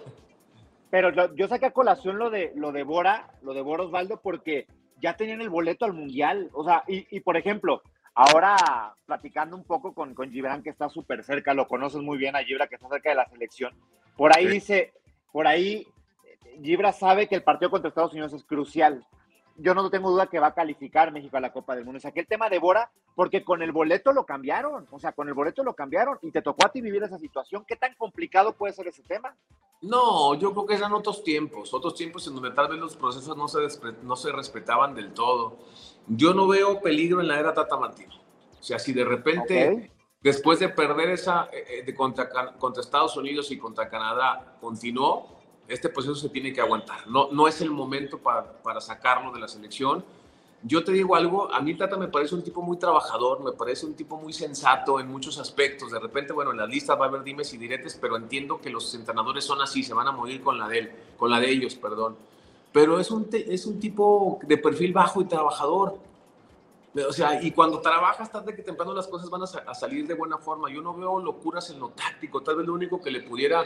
Pero 0.90 1.34
yo 1.34 1.48
saqué 1.48 1.66
a 1.66 1.70
colación 1.72 2.18
lo 2.18 2.30
de, 2.30 2.52
lo 2.56 2.72
de 2.72 2.82
Bora, 2.82 3.30
lo 3.42 3.54
de 3.54 3.62
Bora 3.62 3.84
Osvaldo, 3.84 4.20
porque 4.20 4.66
ya 5.00 5.16
tenían 5.16 5.40
el 5.40 5.48
boleto 5.48 5.84
al 5.84 5.92
Mundial. 5.92 6.50
O 6.52 6.64
sea, 6.64 6.82
y, 6.88 7.06
y 7.16 7.20
por 7.20 7.36
ejemplo, 7.36 7.82
Ahora, 8.14 8.94
platicando 9.06 9.56
un 9.56 9.64
poco 9.64 9.94
con, 9.94 10.14
con 10.14 10.30
Gibran, 10.30 10.62
que 10.62 10.70
está 10.70 10.88
súper 10.88 11.22
cerca, 11.24 11.54
lo 11.54 11.68
conoces 11.68 12.00
muy 12.00 12.18
bien 12.18 12.36
a 12.36 12.44
Gibran, 12.44 12.68
que 12.68 12.74
está 12.74 12.88
cerca 12.88 13.10
de 13.10 13.16
la 13.16 13.28
selección. 13.28 13.74
Por 14.16 14.36
ahí 14.36 14.46
dice, 14.46 14.92
por 15.32 15.46
ahí, 15.46 15.86
Gibran 16.62 16.92
sabe 16.92 17.28
que 17.28 17.36
el 17.36 17.42
partido 17.42 17.70
contra 17.70 17.88
Estados 17.88 18.12
Unidos 18.12 18.32
es 18.32 18.44
crucial. 18.44 19.06
Yo 19.62 19.74
no 19.74 19.90
tengo 19.90 20.10
duda 20.10 20.26
que 20.26 20.38
va 20.38 20.48
a 20.48 20.54
calificar 20.54 21.12
México 21.12 21.36
a 21.36 21.40
la 21.40 21.52
Copa 21.52 21.74
del 21.74 21.84
Mundo. 21.84 21.98
O 21.98 22.00
sea, 22.00 22.12
que 22.12 22.20
el 22.20 22.26
tema 22.26 22.48
de 22.48 22.58
Bora, 22.58 22.90
porque 23.14 23.44
con 23.44 23.62
el 23.62 23.72
boleto 23.72 24.12
lo 24.12 24.24
cambiaron. 24.24 24.86
O 24.90 24.98
sea, 24.98 25.12
con 25.12 25.28
el 25.28 25.34
boleto 25.34 25.62
lo 25.62 25.74
cambiaron 25.74 26.18
y 26.22 26.30
te 26.30 26.42
tocó 26.42 26.66
a 26.66 26.72
ti 26.72 26.80
vivir 26.80 27.02
esa 27.02 27.18
situación. 27.18 27.64
¿Qué 27.66 27.76
tan 27.76 27.94
complicado 27.94 28.52
puede 28.52 28.72
ser 28.72 28.88
ese 28.88 29.02
tema? 29.02 29.36
No, 29.82 30.34
yo 30.34 30.52
creo 30.52 30.66
que 30.66 30.74
eran 30.74 30.92
otros 30.92 31.24
tiempos, 31.24 31.72
otros 31.72 31.94
tiempos 31.94 32.26
en 32.26 32.34
donde 32.34 32.50
tal 32.50 32.68
vez 32.68 32.78
los 32.78 32.96
procesos 32.96 33.34
no 33.34 33.48
se, 33.48 33.60
no 34.02 34.14
se 34.14 34.30
respetaban 34.30 34.94
del 34.94 35.14
todo 35.14 35.58
yo 36.06 36.34
no 36.34 36.48
veo 36.48 36.80
peligro 36.80 37.20
en 37.20 37.28
la 37.28 37.38
era 37.38 37.54
Tata 37.54 37.76
Martino. 37.76 38.14
O 38.58 38.62
sea, 38.62 38.78
si 38.78 38.92
de 38.92 39.04
repente, 39.04 39.90
después 40.20 40.58
de 40.58 40.68
perder 40.68 41.10
esa 41.10 41.48
eh, 41.52 41.64
eh, 41.68 41.82
de 41.84 41.94
contra, 41.94 42.28
contra, 42.58 42.82
Estados 42.82 43.16
Unidos 43.16 43.50
y 43.50 43.58
contra 43.58 43.88
Canadá, 43.88 44.56
continuó, 44.60 45.39
este 45.70 45.88
proceso 45.88 46.14
se 46.14 46.28
tiene 46.28 46.52
que 46.52 46.60
aguantar. 46.60 47.06
No, 47.08 47.30
no 47.32 47.48
es 47.48 47.60
el 47.60 47.70
momento 47.70 48.18
para, 48.18 48.52
para 48.62 48.80
sacarlo 48.80 49.32
de 49.32 49.40
la 49.40 49.48
selección. 49.48 50.04
Yo 50.62 50.84
te 50.84 50.92
digo 50.92 51.16
algo, 51.16 51.50
a 51.52 51.60
mí 51.60 51.74
Tata 51.74 51.96
me 51.96 52.08
parece 52.08 52.34
un 52.34 52.42
tipo 52.42 52.60
muy 52.60 52.76
trabajador, 52.76 53.42
me 53.42 53.52
parece 53.52 53.86
un 53.86 53.94
tipo 53.94 54.18
muy 54.18 54.34
sensato 54.34 55.00
en 55.00 55.08
muchos 55.08 55.38
aspectos. 55.38 55.90
De 55.90 55.98
repente, 55.98 56.34
bueno, 56.34 56.50
en 56.50 56.58
la 56.58 56.66
lista 56.66 56.94
va 56.96 57.06
a 57.06 57.08
haber 57.08 57.22
dimes 57.22 57.54
y 57.54 57.56
diretes, 57.56 57.98
pero 57.98 58.16
entiendo 58.16 58.60
que 58.60 58.68
los 58.68 58.94
entrenadores 58.94 59.44
son 59.44 59.62
así, 59.62 59.82
se 59.82 59.94
van 59.94 60.08
a 60.08 60.12
morir 60.12 60.42
con 60.42 60.58
la 60.58 60.68
de 60.68 60.78
él, 60.78 60.92
con 61.16 61.30
la 61.30 61.40
de 61.40 61.50
ellos, 61.50 61.74
perdón 61.76 62.16
pero 62.72 63.00
es 63.00 63.10
un, 63.10 63.28
es 63.32 63.66
un 63.66 63.80
tipo 63.80 64.38
de 64.42 64.56
perfil 64.56 64.92
bajo 64.92 65.20
y 65.20 65.24
trabajador. 65.24 65.98
O 66.92 67.12
sea, 67.12 67.40
y 67.40 67.52
cuando 67.52 67.80
trabajas 67.80 68.32
tarde 68.32 68.54
que 68.54 68.62
temprano 68.62 68.92
las 68.92 69.06
cosas 69.06 69.30
van 69.30 69.42
a, 69.42 69.74
salir 69.74 70.08
de 70.08 70.14
buena 70.14 70.38
forma. 70.38 70.68
Yo 70.70 70.82
no 70.82 70.92
veo 70.92 71.20
locuras 71.20 71.70
en 71.70 71.78
lo 71.78 71.90
táctico. 71.90 72.42
Tal 72.42 72.56
vez 72.56 72.66
lo 72.66 72.74
único 72.74 73.00
que 73.00 73.12
le 73.12 73.22
pudiera 73.22 73.62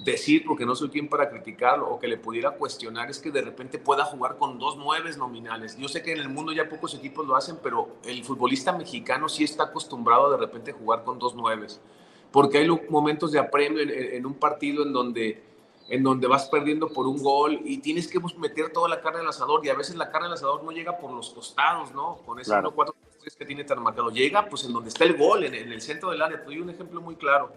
decir, 0.00 0.44
porque 0.46 0.66
no 0.66 0.74
soy 0.74 0.90
quien 0.90 1.08
para 1.08 1.30
criticarlo, 1.30 1.88
o 1.88 1.98
que 1.98 2.06
le 2.06 2.18
pudiera 2.18 2.50
cuestionar 2.50 3.08
es 3.08 3.18
que 3.18 3.30
de 3.30 3.40
repente 3.40 3.78
pueda 3.78 4.04
jugar 4.04 4.36
con 4.36 4.58
dos 4.58 4.76
nueves 4.76 5.16
nominales. 5.16 5.78
Yo 5.78 5.88
sé 5.88 6.02
que 6.02 6.12
en 6.12 6.18
el 6.18 6.28
mundo 6.28 6.52
ya 6.52 6.68
pocos 6.68 6.94
equipos 6.94 7.26
lo 7.26 7.34
hacen, 7.34 7.58
pero 7.62 7.96
el 8.04 8.22
futbolista 8.24 8.72
mexicano 8.72 9.30
sí 9.30 9.44
está 9.44 9.64
acostumbrado 9.64 10.30
de 10.30 10.36
repente 10.36 10.72
a 10.72 10.74
jugar 10.74 11.02
con 11.02 11.18
dos 11.18 11.34
nueves. 11.34 11.80
Porque 12.30 12.58
hay 12.58 12.68
momentos 12.90 13.32
de 13.32 13.38
apremio 13.38 13.80
en 13.80 14.26
un 14.26 14.34
partido 14.34 14.82
en 14.82 14.92
donde 14.92 15.42
en 15.88 16.02
donde 16.02 16.26
vas 16.26 16.48
perdiendo 16.48 16.88
por 16.88 17.06
un 17.06 17.22
gol 17.22 17.60
y 17.64 17.78
tienes 17.78 18.08
que 18.08 18.18
meter 18.38 18.72
toda 18.72 18.88
la 18.88 19.00
carne 19.00 19.20
al 19.20 19.28
asador 19.28 19.64
y 19.64 19.68
a 19.68 19.74
veces 19.74 19.96
la 19.96 20.10
carne 20.10 20.26
al 20.26 20.32
asador 20.32 20.64
no 20.64 20.72
llega 20.72 20.98
por 20.98 21.12
los 21.12 21.30
costados, 21.30 21.92
¿no? 21.92 22.16
Con 22.26 22.40
ese 22.40 22.52
1, 22.52 22.70
4, 22.70 22.94
3 23.20 23.36
que 23.36 23.44
tiene 23.44 23.64
tan 23.64 23.82
marcado. 23.82 24.10
Llega 24.10 24.46
pues 24.46 24.64
en 24.64 24.72
donde 24.72 24.88
está 24.88 25.04
el 25.04 25.16
gol, 25.16 25.44
en, 25.44 25.54
el 25.54 25.80
centro 25.80 26.10
del 26.10 26.22
área. 26.22 26.40
Te 26.40 26.46
doy 26.46 26.60
un 26.60 26.70
ejemplo 26.70 27.00
muy 27.00 27.14
claro. 27.14 27.52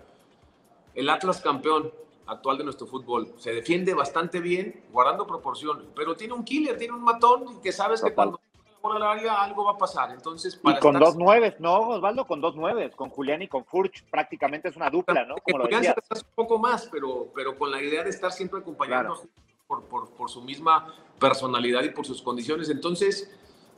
El 0.93 1.09
Atlas 1.09 1.41
campeón 1.41 1.91
actual 2.27 2.59
de 2.59 2.63
nuestro 2.63 2.86
fútbol 2.86 3.33
se 3.38 3.51
defiende 3.51 3.95
bastante 3.95 4.39
bien, 4.39 4.83
guardando 4.91 5.25
proporción, 5.25 5.88
pero 5.95 6.15
tiene 6.15 6.33
un 6.33 6.43
killer, 6.43 6.77
tiene 6.77 6.93
un 6.93 7.03
matón 7.03 7.59
que 7.62 7.71
sabes 7.71 8.01
que 8.01 8.13
cuando 8.13 8.39
por 8.81 8.95
el 8.95 9.03
área 9.03 9.41
algo 9.41 9.65
va 9.65 9.71
a 9.71 9.77
pasar. 9.77 10.12
Entonces, 10.12 10.55
para 10.55 10.77
y 10.77 10.79
con 10.79 11.00
dos 11.00 11.15
nueves, 11.15 11.59
¿no, 11.59 11.79
Osvaldo? 11.89 12.25
Con 12.25 12.41
dos 12.41 12.55
nueves, 12.55 12.95
con 12.95 13.09
Julián 13.09 13.41
y 13.41 13.48
con 13.48 13.65
Furch, 13.65 14.03
prácticamente 14.09 14.69
es 14.69 14.75
una 14.75 14.89
dupla, 14.89 15.25
¿no? 15.25 15.36
Como 15.38 15.59
lo 15.59 15.65
un 15.65 16.21
poco 16.36 16.57
más, 16.59 16.88
pero, 16.91 17.27
pero 17.36 17.57
con 17.57 17.71
la 17.71 17.81
idea 17.81 18.03
de 18.03 18.09
estar 18.09 18.31
siempre 18.31 18.59
acompañando 18.59 19.21
por, 19.67 19.83
por, 19.83 20.09
por, 20.12 20.29
su 20.29 20.41
misma 20.41 20.93
personalidad 21.19 21.83
y 21.83 21.89
por 21.89 22.05
sus 22.05 22.21
condiciones. 22.21 22.69
Entonces, 22.69 23.31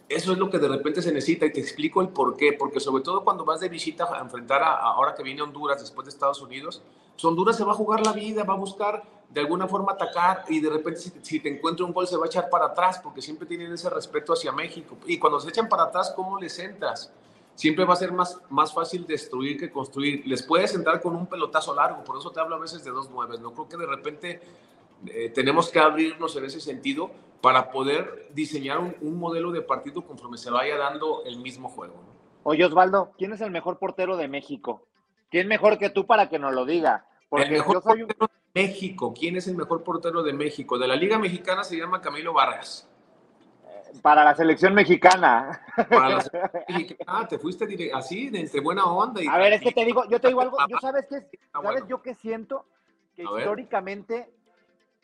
eso 0.08 0.34
es 0.34 0.38
lo 0.38 0.50
que 0.50 0.60
de 0.60 0.68
repente 0.68 1.02
se 1.02 1.12
necesita 1.12 1.46
y 1.46 1.54
te 1.54 1.60
explico 1.60 2.02
el 2.02 2.10
por 2.10 2.36
qué. 2.36 2.54
Porque 2.54 2.80
sobre 2.80 3.04
todo 3.04 3.24
cuando 3.24 3.46
vas 3.46 3.60
de 3.60 3.70
visita 3.70 4.08
a 4.14 4.20
enfrentar 4.20 4.62
a, 4.62 4.76
ahora 4.76 5.16
que 5.16 5.24
viene 5.24 5.42
Honduras 5.42 5.80
después 5.80 6.06
de 6.06 6.10
Estados 6.10 6.42
Unidos, 6.42 6.82
Honduras 7.26 7.58
se 7.58 7.64
va 7.64 7.72
a 7.72 7.76
jugar 7.76 8.06
la 8.06 8.14
vida, 8.14 8.44
va 8.44 8.54
a 8.54 8.58
buscar 8.58 9.04
de 9.30 9.40
alguna 9.40 9.68
forma 9.68 9.94
atacar 9.94 10.44
y 10.50 10.60
de 10.60 10.70
repente 10.70 11.00
si, 11.00 11.40
te 11.40 11.50
encuentra 11.50 11.86
un 11.86 11.94
gol 11.94 12.06
se 12.06 12.18
va 12.18 12.26
a 12.26 12.28
echar 12.28 12.50
para 12.50 12.66
atrás 12.66 13.00
porque 13.00 13.22
siempre 13.22 13.48
tienen 13.48 13.72
ese 13.72 13.90
respeto 13.90 14.34
hacia 14.34 14.52
México. 14.52 14.98
Y 15.06 15.18
cuando 15.18 15.40
se 15.40 15.50
echan 15.50 15.70
para 15.70 15.84
atrás, 15.84 16.14
¿cómo 16.16 16.40
les 16.40 16.58
entras? 16.60 17.14
Siempre 17.56 17.86
va 17.86 17.94
a 17.94 17.98
ser 17.98 18.12
más, 18.12 18.40
más 18.50 18.74
fácil 18.74 19.06
destruir 19.06 19.58
que 19.58 19.72
construir. 19.72 20.26
Les 20.26 20.44
puedes 20.44 20.74
entrar 20.74 21.02
con 21.02 21.16
un 21.16 21.28
pelotazo 21.28 21.74
largo, 21.74 22.04
por 22.04 22.18
eso 22.18 22.32
te 22.32 22.40
hablo 22.40 22.56
a 22.56 22.60
veces 22.60 22.84
de 22.84 22.92
dos 22.92 23.10
nueves. 23.10 23.40
No 23.40 23.54
creo 23.54 23.70
que 23.70 23.78
de 23.78 23.86
repente 23.86 24.42
eh, 25.08 25.30
tenemos 25.30 25.70
que 25.70 25.80
abrirnos 25.80 26.36
en 26.36 26.46
ese 26.46 26.60
sentido 26.60 27.12
para 27.42 27.72
poder 27.72 28.30
diseñar 28.34 28.80
un, 28.80 29.18
modelo 29.18 29.52
de 29.52 29.62
partido 29.62 30.04
conforme 30.04 30.38
se 30.38 30.52
vaya 30.52 30.78
dando 30.78 31.24
el 31.26 31.40
mismo 31.40 31.70
juego. 31.70 31.96
Oye, 32.44 32.66
Osvaldo, 32.66 33.12
¿quién 33.18 33.34
es 33.34 33.42
el 33.42 33.52
mejor 33.52 33.80
portero 33.80 34.16
de 34.16 34.28
México? 34.28 34.84
¿Quién 35.30 35.48
mejor 35.48 35.78
que 35.78 35.90
tú 35.90 36.06
para 36.06 36.30
que 36.30 36.40
nos 36.40 36.54
lo 36.54 36.66
diga? 36.66 37.06
Porque 37.32 37.46
el 37.46 37.52
mejor 37.54 37.82
portero 37.82 38.08
de 38.08 38.28
México, 38.54 39.14
¿quién 39.18 39.38
es 39.38 39.48
el 39.48 39.56
mejor 39.56 39.86
portero 39.86 40.22
de 40.22 40.34
México? 40.34 40.78
De 40.78 40.86
la 40.86 40.98
Liga 40.98 41.18
Mexicana 41.18 41.64
se 41.64 41.78
llama 41.78 42.02
Camilo 42.02 42.34
Vargas. 42.34 42.90
Para 44.02 44.26
la 44.26 44.36
selección 44.36 44.74
mexicana. 44.74 45.62
Para 45.90 46.10
la 46.10 46.22
selección 46.22 46.66
mexicana. 46.68 47.20
Ah, 47.22 47.26
te 47.26 47.40
fuiste 47.40 47.90
así, 47.94 48.30
de 48.30 48.42
entre 48.42 48.60
buena 48.60 48.84
onda. 48.84 49.24
Y 49.24 49.28
a 49.28 49.38
ver, 49.38 49.54
es 49.54 49.62
que 49.62 49.72
te 49.72 49.86
digo, 49.86 50.04
yo 50.10 50.20
te 50.20 50.28
digo 50.28 50.42
algo, 50.42 50.58
yo 50.68 50.78
sabes 50.82 51.06
qué, 51.10 51.26
sabes 51.54 51.84
yo 51.88 52.02
qué 52.02 52.16
siento, 52.16 52.66
que 53.16 53.24
históricamente, 53.24 54.30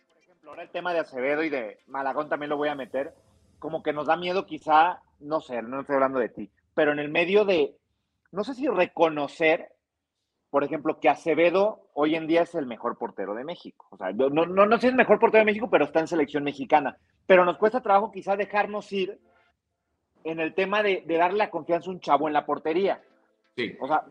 por 0.10 0.22
ejemplo, 0.22 0.50
ahora 0.50 0.64
el 0.64 0.70
tema 0.70 0.92
de 0.92 1.00
Acevedo 1.00 1.44
y 1.44 1.50
de 1.50 1.80
Malagón 1.88 2.28
también 2.28 2.50
lo 2.50 2.58
voy 2.58 2.68
a 2.68 2.76
meter, 2.76 3.16
como 3.58 3.82
que 3.82 3.94
nos 3.94 4.08
da 4.08 4.18
miedo 4.18 4.46
quizá, 4.46 5.02
no 5.22 5.40
sé, 5.40 5.62
no 5.62 5.80
estoy 5.80 5.96
hablando 5.96 6.20
de 6.20 6.28
ti, 6.28 6.52
pero 6.74 6.92
en 6.92 7.00
el 7.00 7.08
medio 7.08 7.46
de, 7.46 7.78
no 8.34 8.44
sé 8.44 8.54
si 8.54 8.68
reconocer, 8.68 9.77
por 10.58 10.64
ejemplo, 10.64 11.00
que 11.00 11.08
Acevedo 11.08 11.88
hoy 11.94 12.16
en 12.16 12.26
día 12.26 12.42
es 12.42 12.56
el 12.56 12.66
mejor 12.66 12.98
portero 12.98 13.36
de 13.36 13.44
México. 13.44 13.86
O 13.92 13.98
sea, 13.98 14.12
no, 14.12 14.28
no, 14.32 14.48
no 14.48 14.76
sé 14.78 14.82
si 14.82 14.88
es 14.88 14.92
el 14.94 14.98
mejor 14.98 15.20
portero 15.20 15.42
de 15.42 15.46
México, 15.46 15.70
pero 15.70 15.86
está 15.86 16.00
en 16.00 16.08
selección 16.08 16.44
mexicana. 16.44 16.98
Pero 17.28 17.46
nos 17.46 17.60
cuesta 17.60 17.80
trabajo 17.80 18.12
quizá 18.12 18.36
dejarnos 18.36 18.92
ir 18.92 19.20
en 20.24 20.40
el 20.40 20.56
tema 20.56 20.82
de, 20.82 21.04
darle 21.08 21.38
la 21.38 21.52
confianza 21.52 21.92
a 21.92 21.94
un 21.94 22.00
chavo 22.00 22.26
en 22.26 22.34
la 22.34 22.44
portería. 22.44 23.00
Sí. 23.56 23.78
O 23.80 23.88
sea, 23.88 24.04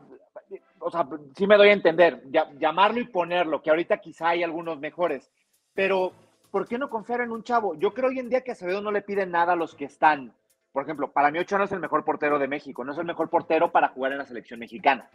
o 0.79 0.89
sea, 0.89 1.09
sí 1.37 1.49
me 1.49 1.57
doy 1.57 1.71
a 1.71 1.73
entender, 1.73 2.23
llamarlo 2.61 3.01
y 3.01 3.09
ponerlo, 3.09 3.61
que 3.61 3.71
ahorita 3.71 3.99
quizá 3.99 4.29
hay 4.29 4.45
algunos 4.45 4.79
mejores, 4.79 5.29
pero 5.75 6.13
¿por 6.53 6.69
qué 6.69 6.79
no 6.79 6.89
confiar 6.89 7.23
en 7.23 7.33
un 7.33 7.43
chavo? 7.43 7.75
Yo 7.75 7.93
creo 7.93 8.11
hoy 8.11 8.21
en 8.21 8.29
día 8.29 8.43
que 8.43 8.53
Acevedo 8.53 8.81
no 8.81 8.93
le 8.93 9.03
piden 9.03 9.33
nada 9.33 9.55
a 9.55 9.57
los 9.57 9.75
que 9.75 9.87
están. 9.87 10.33
Por 10.71 10.85
ejemplo, 10.85 11.11
para 11.11 11.33
mí 11.33 11.41
Ochoa 11.41 11.59
no 11.59 11.65
es 11.65 11.73
el 11.73 11.81
mejor 11.81 12.05
portero 12.05 12.39
de 12.39 12.47
México, 12.47 12.85
no 12.85 12.93
es 12.93 12.99
el 12.99 13.05
mejor 13.05 13.31
portero 13.31 13.73
para 13.73 13.89
jugar 13.89 14.13
en 14.13 14.19
la 14.19 14.27
selección 14.27 14.61
mexicana. 14.61 15.11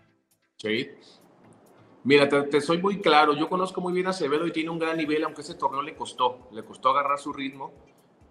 Sí. 0.61 0.91
Mira, 2.03 2.29
te, 2.29 2.61
soy 2.61 2.79
muy 2.79 2.99
claro, 2.99 3.33
yo 3.33 3.49
conozco 3.49 3.81
muy 3.81 3.93
bien 3.93 4.07
a 4.07 4.11
Acevedo 4.11 4.45
y 4.45 4.51
tiene 4.51 4.69
un 4.69 4.79
gran 4.79 4.97
nivel, 4.97 5.23
aunque 5.23 5.41
ese 5.41 5.55
torneo 5.55 5.81
le 5.81 5.95
costó, 5.95 6.47
le 6.51 6.63
costó 6.63 6.89
agarrar 6.89 7.19
su 7.19 7.33
ritmo. 7.33 7.71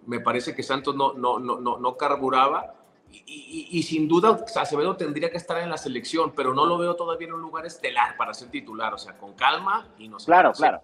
Me 0.05 0.19
parece 0.19 0.55
que 0.55 0.63
Santos 0.63 0.95
no, 0.95 1.13
no, 1.13 1.39
no, 1.39 1.59
no, 1.59 1.77
no 1.77 1.97
carburaba 1.97 2.75
y, 3.09 3.83
sin 3.83 4.07
duda 4.07 4.45
Acevedo 4.55 4.95
tendría 4.95 5.29
que 5.29 5.37
estar 5.37 5.57
en 5.57 5.69
la 5.69 5.77
selección, 5.77 6.33
pero 6.33 6.53
no 6.53 6.65
lo 6.65 6.77
veo 6.77 6.95
todavía 6.95 7.27
en 7.27 7.33
un 7.33 7.41
lugar 7.41 7.65
estelar 7.65 8.15
para 8.15 8.33
ser 8.33 8.49
titular, 8.49 8.93
o 8.93 8.97
sea, 8.97 9.17
con 9.17 9.33
calma 9.33 9.89
y 9.97 10.07
no 10.07 10.19
sé. 10.19 10.27
Claro, 10.27 10.53
claro. 10.53 10.81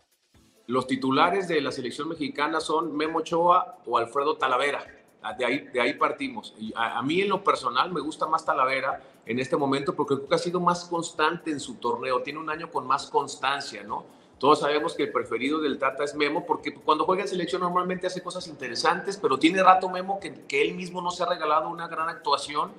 Los 0.68 0.88
titulares 0.88 1.48
de 1.48 1.62
la 1.62 1.72
selección 1.72 2.10
mexicana 2.10 2.60
son 2.60 2.96
Memo 2.96 3.20
Ochoa 3.20 3.78
o 3.86 3.98
Alfredo 3.98 4.36
Talavera. 4.36 4.86
Ah, 5.22 5.34
de 5.34 5.46
ahí, 5.46 5.60
de 5.60 5.80
ahí 5.80 5.94
partimos. 5.94 6.54
Y 6.60 6.74
a, 6.76 6.98
a, 6.98 7.02
mí 7.02 7.22
en 7.22 7.30
lo 7.30 7.44
personal 7.44 7.92
me 7.92 8.02
gusta 8.02 8.28
más 8.28 8.46
Talavera 8.46 9.02
en 9.28 9.40
este 9.40 9.58
momento 9.58 9.96
porque 9.96 10.16
que 10.28 10.36
ha 10.36 10.38
sido 10.38 10.60
más 10.60 10.86
constante 10.86 11.52
en 11.52 11.60
su 11.60 11.76
torneo, 11.76 12.22
tiene 12.22 12.40
un 12.40 12.50
año 12.50 12.72
con 12.72 12.88
más 12.88 13.08
constancia, 13.10 13.84
¿no? 13.84 14.06
Todos 14.40 14.60
sabemos 14.60 14.94
que 14.94 15.04
el 15.04 15.12
preferido 15.12 15.60
del 15.60 15.80
Tata 15.80 16.04
es 16.04 16.16
Memo, 16.16 16.46
porque 16.46 16.74
cuando 16.74 17.06
juega 17.06 17.24
en 17.24 17.28
selección 17.28 17.62
normalmente 17.62 18.08
hace 18.08 18.22
cosas 18.22 18.48
interesantes, 18.48 19.18
pero 19.18 19.38
tiene 19.40 19.64
rato 19.64 19.90
Memo 19.90 20.20
que, 20.20 20.46
que 20.48 20.62
él 20.62 20.76
mismo 20.76 21.02
no 21.02 21.12
se 21.12 21.24
ha 21.24 21.26
regalado 21.26 21.70
una 21.70 21.88
gran 21.88 22.08
actuación 22.08 22.72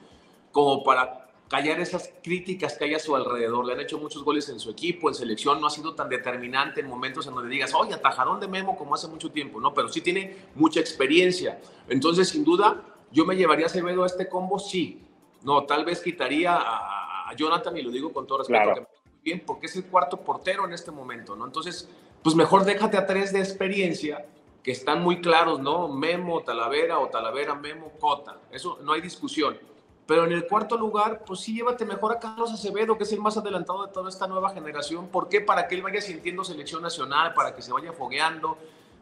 como 0.52 0.85
para 0.85 1.28
callar 1.49 1.81
esas 1.81 2.12
críticas 2.23 2.76
que 2.76 2.85
hay 2.85 2.95
a 2.95 2.99
su 2.99 3.17
alrededor. 3.17 3.67
Le 3.67 3.73
han 3.73 3.81
hecho 3.81 3.99
muchos 3.99 4.23
goles 4.23 4.49
en 4.50 4.61
su 4.61 4.71
equipo, 4.71 5.09
en 5.09 5.14
selección, 5.14 5.61
no 5.61 5.67
ha 5.67 5.71
sido 5.71 5.95
tan 5.95 6.09
determinante 6.09 6.81
en 6.81 6.88
momentos 6.88 7.26
en 7.26 7.35
donde 7.35 7.50
digas, 7.50 7.75
oye, 7.75 7.95
atajadón 7.95 8.38
de 8.38 8.49
Memo 8.49 8.76
como 8.76 8.95
hace 8.95 9.09
mucho 9.09 9.31
tiempo, 9.31 9.61
¿no? 9.61 9.75
Pero 9.75 9.88
sí 9.88 10.00
tiene 10.00 10.37
mucha 10.55 10.81
experiencia. 10.81 11.61
Entonces, 11.88 12.28
sin 12.28 12.45
duda, 12.45 12.83
yo 13.11 13.25
me 13.25 13.35
llevaría 13.35 13.67
a 13.67 13.69
Acevedo 13.69 14.05
a 14.05 14.07
este 14.07 14.28
combo, 14.28 14.59
sí. 14.59 15.08
No, 15.42 15.64
tal 15.64 15.85
vez 15.85 16.00
quitaría 16.00 16.57
a, 16.57 17.35
Jonathan, 17.37 17.76
y 17.76 17.83
lo 17.83 17.90
digo 17.90 18.11
con 18.11 18.26
todo 18.26 18.38
respeto, 18.38 18.88
bien, 19.23 19.42
porque 19.45 19.66
es 19.66 19.76
el 19.76 19.85
cuarto 19.85 20.18
portero 20.18 20.64
en 20.64 20.73
este 20.73 20.90
momento, 20.90 21.37
¿no? 21.37 21.45
Entonces, 21.45 21.88
pues 22.23 22.35
mejor 22.35 22.64
déjate 22.64 22.97
a 22.97 23.07
tres 23.07 23.35
de 23.35 23.40
experiencia 23.40 24.25
que 24.62 24.73
están 24.73 25.02
muy 25.02 25.21
claros, 25.21 25.61
¿no? 25.61 25.88
Memo, 25.88 26.42
Talavera 26.42 26.99
o 26.99 27.09
Talavera, 27.09 27.54
Memo, 27.54 27.92
Cota. 28.00 28.38
Eso 28.50 28.78
no 28.83 28.92
hay 28.92 29.00
discusión. 29.00 29.59
Pero 30.07 30.25
en 30.25 30.33
el 30.33 30.47
cuarto 30.47 30.78
lugar, 30.78 31.23
pues 31.26 31.40
sí, 31.40 31.54
llévate 31.54 31.85
mejor 31.85 32.12
a 32.12 32.18
Carlos 32.18 32.50
Acevedo, 32.50 32.97
que 32.97 33.04
es 33.04 33.12
el 33.12 33.21
más 33.21 33.37
adelantado 33.37 33.87
de 33.87 33.92
toda 33.92 34.09
esta 34.09 34.26
nueva 34.26 34.50
generación. 34.50 35.09
¿Por 35.09 35.28
qué? 35.28 35.42
Para 35.42 35.68
que 35.68 35.75
él 35.75 35.83
vaya 35.83 36.00
sintiendo 36.00 36.45
selección 36.45 36.83
nacional, 36.83 37.35
para 37.35 37.54
que 37.54 37.61
se 37.61 37.73
vaya 37.73 37.92
fogueando, 37.92 38.57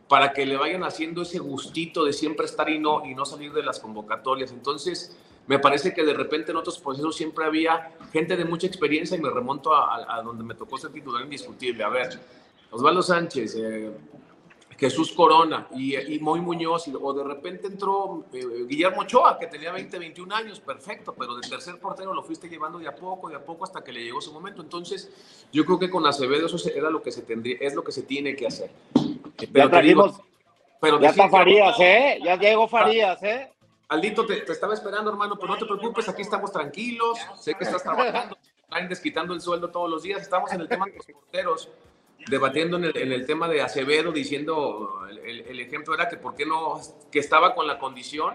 para 0.09 0.33
que 0.33 0.45
le 0.45 0.57
vayan 0.57 0.83
haciendo 0.83 1.23
ese 1.23 1.39
gustito 1.39 2.05
de 2.05 2.13
siempre 2.13 2.47
estar 2.47 2.69
y 2.69 2.81
no, 2.81 3.05
y 3.05 3.15
no 3.15 3.25
salir 3.25 3.53
de 3.53 3.63
las 3.63 3.79
convocatorias. 3.79 4.51
Entonces, 4.51 5.17
me 5.47 5.59
parece 5.59 5.95
que 5.95 6.05
de 6.05 6.15
repente 6.15 6.51
en 6.51 6.57
otros 6.57 6.79
procesos 6.79 7.17
siempre 7.17 7.45
había 7.45 7.93
gente 8.13 8.37
de 8.37 8.45
mucha 8.45 8.67
experiencia 8.67 9.17
y 9.17 9.21
me 9.21 9.31
remonto 9.31 9.75
a, 9.75 10.21
donde 10.23 10.43
me 10.43 10.55
tocó 10.55 10.77
ser 10.77 10.93
titular 10.93 11.23
indiscutible. 11.23 11.85
A 11.85 11.89
ver, 11.89 12.21
Osvaldo 12.71 13.03
Sánchez, 13.03 13.55
eh, 13.57 13.93
Jesús 14.79 15.13
Corona 15.13 15.69
y, 15.75 15.97
y 15.97 16.19
Moy 16.19 16.41
Muñoz, 16.41 16.89
o 17.01 17.13
de 17.13 17.25
repente 17.25 17.69
entró 17.69 18.25
eh, 18.33 18.67
Guillermo 18.69 19.03
Ochoa, 19.03 19.39
que 19.39 19.47
tenía 19.47 19.73
20, 19.73 19.99
21 19.99 20.35
años, 20.35 20.61
perfecto, 20.61 21.15
pero 21.17 21.37
de 21.37 21.49
tercer 21.49 21.79
portero 21.79 22.13
lo 22.13 22.23
fuiste 22.23 22.49
llevando 22.49 22.79
de 22.79 22.89
a 22.89 22.95
poco, 22.95 23.29
de 23.29 23.37
a 23.37 23.45
poco 23.45 23.65
hasta 23.65 23.83
que 23.83 23.93
le 23.93 24.03
llegó 24.03 24.21
su 24.21 24.33
momento. 24.33 24.63
Entonces, 24.63 25.11
yo 25.53 25.65
creo 25.65 25.79
que 25.79 25.89
con 25.89 26.05
Acevedo 26.07 26.47
eso 26.47 26.71
era 26.75 26.91
lo 26.91 27.03
que 27.03 27.13
se 27.13 27.23
tendría, 27.23 27.57
es 27.61 27.75
lo 27.75 27.85
que 27.85 27.93
se 27.93 28.03
tiene 28.03 28.37
que 28.37 28.47
hacer. 28.47 28.71
Pero 29.53 29.71
ya 29.71 30.13
pero 30.79 31.01
ya 31.01 31.09
está 31.09 31.29
Farías, 31.29 31.81
¿eh? 31.81 32.21
Ya 32.23 32.37
llegó 32.37 32.69
Farías, 32.69 33.23
¿eh? 33.23 33.51
Aldito, 33.89 34.27
te, 34.27 34.51
estaba 34.51 34.75
esperando, 34.75 35.11
hermano, 35.11 35.37
pero 35.37 35.53
no 35.53 35.59
te 35.59 35.65
preocupes, 35.65 36.09
aquí 36.09 36.23
estamos 36.23 36.51
tranquilos. 36.51 37.19
Sé 37.39 37.55
que 37.55 37.65
estás 37.65 37.85
trabajando, 37.85 38.37
están 38.63 38.89
desquitando 38.89 39.33
el 39.33 39.41
sueldo 39.41 39.71
todos 39.71 39.89
los 39.89 40.03
días. 40.03 40.23
Estamos 40.23 40.53
en 40.53 40.63
el 40.63 40.69
tema 40.69 40.87
de 40.87 40.97
los 40.97 41.07
porteros, 41.07 41.69
debatiendo 42.29 42.79
en 42.79 42.85
el, 42.85 43.27
tema 43.27 43.49
de 43.49 43.63
Acevedo, 43.63 44.11
diciendo 44.11 45.07
el, 45.23 45.61
ejemplo 45.61 45.95
era 45.95 46.09
que 46.09 46.17
por 46.17 46.35
qué 46.35 46.45
no, 46.45 46.81
que 47.13 47.21
estaba 47.21 47.55
con 47.55 47.69
la 47.69 47.79
condición 47.79 48.35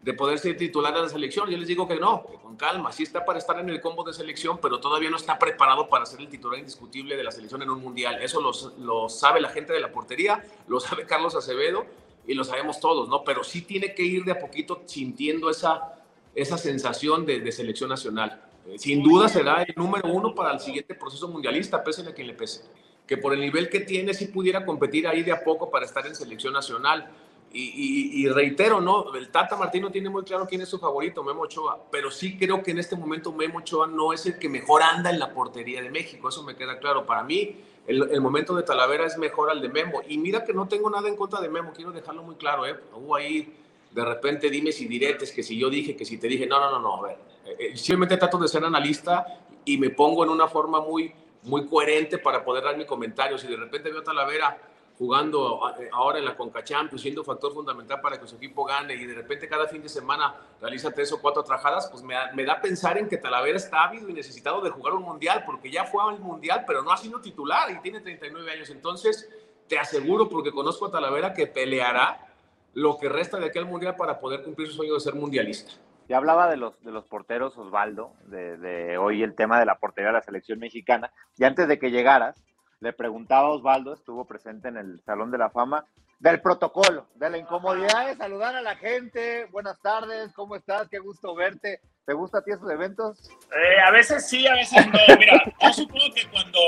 de 0.00 0.14
poder 0.14 0.40
ser 0.40 0.56
titular 0.56 0.92
de 0.92 1.02
la 1.02 1.08
selección. 1.08 1.48
Yo 1.48 1.56
les 1.56 1.68
digo 1.68 1.86
que 1.86 2.00
no, 2.00 2.24
con 2.24 2.56
calma, 2.56 2.90
sí 2.90 3.04
está 3.04 3.24
para 3.24 3.38
estar 3.38 3.60
en 3.60 3.70
el 3.70 3.80
combo 3.80 4.02
de 4.02 4.12
selección, 4.12 4.58
pero 4.60 4.80
todavía 4.80 5.10
no 5.10 5.16
está 5.16 5.38
preparado 5.38 5.88
para 5.88 6.06
ser 6.06 6.18
el 6.18 6.28
titular 6.28 6.58
indiscutible 6.58 7.16
de 7.16 7.22
la 7.22 7.30
selección 7.30 7.62
en 7.62 7.70
un 7.70 7.80
mundial. 7.80 8.20
Eso 8.20 8.40
lo 8.40 9.08
sabe 9.08 9.40
la 9.40 9.50
gente 9.50 9.72
de 9.72 9.78
la 9.78 9.92
portería, 9.92 10.44
lo 10.66 10.80
sabe 10.80 11.06
Carlos 11.06 11.36
Acevedo 11.36 11.86
y 12.26 12.34
lo 12.34 12.44
sabemos 12.44 12.80
todos, 12.80 13.08
¿no? 13.08 13.24
Pero 13.24 13.42
sí 13.42 13.62
tiene 13.62 13.94
que 13.94 14.02
ir 14.02 14.24
de 14.24 14.32
a 14.32 14.38
poquito 14.38 14.82
sintiendo 14.86 15.50
esa, 15.50 16.02
esa 16.34 16.56
sensación 16.56 17.26
de, 17.26 17.50
selección 17.52 17.90
nacional. 17.90 18.42
Eh, 18.66 18.78
sin 18.78 19.02
duda 19.02 19.28
será 19.28 19.62
el 19.62 19.74
número 19.76 20.08
uno 20.08 20.34
para 20.34 20.52
el 20.52 20.60
siguiente 20.60 20.94
proceso 20.94 21.28
mundialista, 21.28 21.82
pese 21.82 22.02
a 22.02 22.14
quien 22.14 22.28
le 22.28 22.34
pese. 22.34 22.64
Que 23.06 23.16
por 23.16 23.34
el 23.34 23.40
nivel 23.40 23.68
que 23.68 23.80
tiene, 23.80 24.14
sí 24.14 24.26
pudiera 24.26 24.64
competir 24.64 25.06
ahí 25.08 25.22
de 25.22 25.32
a 25.32 25.42
poco 25.42 25.70
para 25.70 25.84
estar 25.84 26.06
en 26.06 26.14
selección 26.14 26.52
nacional. 26.52 27.10
Y, 27.54 28.26
reitero, 28.28 28.80
¿no? 28.80 29.14
El 29.14 29.28
Tata 29.28 29.56
Martino 29.56 29.90
tiene 29.90 30.08
muy 30.08 30.22
claro 30.22 30.46
quién 30.46 30.62
es 30.62 30.70
su 30.70 30.78
favorito, 30.78 31.22
Memo 31.22 31.42
Ochoa, 31.42 31.84
pero 31.90 32.10
sí 32.10 32.38
creo 32.38 32.62
que 32.62 32.70
en 32.70 32.78
este 32.78 32.96
momento 32.96 33.30
Memo 33.30 33.58
Ochoa 33.58 33.86
no 33.86 34.14
es 34.14 34.24
el 34.24 34.38
que 34.38 34.48
mejor 34.48 34.82
anda 34.82 35.10
en 35.10 35.18
la 35.18 35.34
portería 35.34 35.82
de 35.82 35.90
México, 35.90 36.30
eso 36.30 36.42
me 36.44 36.56
queda 36.56 36.78
claro. 36.78 37.04
Para 37.04 37.24
mí, 37.24 37.58
el, 37.86 38.20
momento 38.20 38.54
de 38.54 38.62
Talavera 38.62 39.06
es 39.06 39.18
mejor 39.18 39.50
al 39.50 39.60
de 39.60 39.68
Memo. 39.68 40.02
Y 40.06 40.18
mira 40.18 40.44
que 40.44 40.52
no 40.52 40.68
tengo 40.68 40.88
nada 40.88 41.08
en 41.08 41.16
contra 41.16 41.40
de 41.40 41.48
Memo, 41.48 41.72
quiero 41.74 41.92
dejarlo 41.92 42.22
muy 42.22 42.36
claro, 42.36 42.66
¿eh? 42.66 42.76
Hubo 42.94 43.16
ahí 43.16 43.56
de 43.90 44.04
repente 44.04 44.48
dime 44.48 44.72
si 44.72 44.86
diretes, 44.86 45.32
que 45.32 45.42
si 45.42 45.58
yo 45.58 45.68
dije, 45.68 45.96
que 45.96 46.04
si 46.04 46.18
te 46.18 46.26
dije, 46.26 46.46
no, 46.46 46.58
no, 46.60 46.70
no, 46.70 46.78
no, 46.80 46.96
a 46.96 47.08
ver. 47.08 47.18
Eh, 47.44 47.56
eh, 47.58 47.76
simplemente 47.76 48.16
trato 48.16 48.38
de 48.38 48.48
ser 48.48 48.64
analista 48.64 49.26
y 49.64 49.76
me 49.78 49.90
pongo 49.90 50.24
en 50.24 50.30
una 50.30 50.48
forma 50.48 50.80
muy, 50.80 51.12
muy 51.42 51.66
coherente 51.66 52.18
para 52.18 52.44
poder 52.44 52.64
dar 52.64 52.76
mi 52.76 52.86
comentario. 52.86 53.36
Si 53.36 53.46
de 53.46 53.56
repente 53.56 53.90
veo 53.90 54.00
a 54.00 54.04
Talavera 54.04 54.56
jugando 54.98 55.60
ahora 55.92 56.18
en 56.18 56.24
la 56.24 56.36
Conca 56.36 56.62
Champions, 56.62 57.02
siendo 57.02 57.24
factor 57.24 57.52
fundamental 57.52 58.00
para 58.00 58.20
que 58.20 58.26
su 58.26 58.36
equipo 58.36 58.64
gane 58.64 58.94
y 58.94 59.06
de 59.06 59.14
repente 59.14 59.48
cada 59.48 59.66
fin 59.66 59.82
de 59.82 59.88
semana 59.88 60.34
realiza 60.60 60.92
tres 60.92 61.12
o 61.12 61.20
cuatro 61.20 61.42
trajadas, 61.42 61.88
pues 61.90 62.02
me, 62.02 62.14
me 62.34 62.44
da 62.44 62.60
pensar 62.60 62.98
en 62.98 63.08
que 63.08 63.16
Talavera 63.16 63.56
está 63.56 63.84
ávido 63.84 64.08
y 64.08 64.12
necesitado 64.12 64.60
de 64.60 64.70
jugar 64.70 64.94
un 64.94 65.02
mundial, 65.02 65.42
porque 65.44 65.70
ya 65.70 65.84
fue 65.84 66.02
al 66.02 66.20
mundial, 66.20 66.64
pero 66.66 66.82
no 66.82 66.92
ha 66.92 66.96
sido 66.96 67.20
titular 67.20 67.70
y 67.70 67.80
tiene 67.80 68.00
39 68.00 68.50
años. 68.50 68.70
Entonces, 68.70 69.28
te 69.68 69.78
aseguro, 69.78 70.28
porque 70.28 70.52
conozco 70.52 70.86
a 70.86 70.90
Talavera, 70.90 71.32
que 71.32 71.46
peleará 71.46 72.28
lo 72.74 72.98
que 72.98 73.08
resta 73.08 73.38
de 73.38 73.46
aquel 73.46 73.66
mundial 73.66 73.96
para 73.96 74.20
poder 74.20 74.42
cumplir 74.42 74.68
su 74.68 74.74
sueño 74.74 74.94
de 74.94 75.00
ser 75.00 75.14
mundialista. 75.14 75.72
Ya 76.08 76.16
hablaba 76.16 76.50
de 76.50 76.56
los, 76.56 76.78
de 76.82 76.90
los 76.90 77.04
porteros, 77.06 77.56
Osvaldo, 77.56 78.12
de, 78.26 78.56
de 78.56 78.98
hoy 78.98 79.22
el 79.22 79.34
tema 79.34 79.58
de 79.58 79.66
la 79.66 79.78
portería 79.78 80.08
de 80.08 80.14
la 80.14 80.22
selección 80.22 80.58
mexicana. 80.58 81.12
Y 81.38 81.44
antes 81.44 81.68
de 81.68 81.78
que 81.78 81.90
llegaras, 81.90 82.42
le 82.82 82.92
preguntaba 82.92 83.46
a 83.46 83.52
Osvaldo, 83.52 83.94
estuvo 83.94 84.24
presente 84.24 84.66
en 84.66 84.76
el 84.76 85.00
Salón 85.06 85.30
de 85.30 85.38
la 85.38 85.50
Fama, 85.50 85.86
del 86.18 86.40
protocolo, 86.40 87.06
de 87.14 87.30
la 87.30 87.38
incomodidad 87.38 88.08
de 88.08 88.16
saludar 88.16 88.56
a 88.56 88.60
la 88.60 88.74
gente. 88.74 89.44
Buenas 89.52 89.80
tardes, 89.80 90.32
¿cómo 90.34 90.56
estás? 90.56 90.88
Qué 90.88 90.98
gusto 90.98 91.32
verte. 91.36 91.80
¿Te 92.04 92.12
gusta 92.12 92.38
a 92.38 92.42
ti 92.42 92.50
esos 92.50 92.68
eventos? 92.68 93.30
Eh, 93.30 93.80
a 93.86 93.92
veces 93.92 94.28
sí, 94.28 94.48
a 94.48 94.54
veces 94.54 94.84
no. 94.88 94.98
Mira, 95.16 95.40
yo 95.60 95.72
supongo 95.72 96.12
que 96.12 96.26
cuando, 96.28 96.58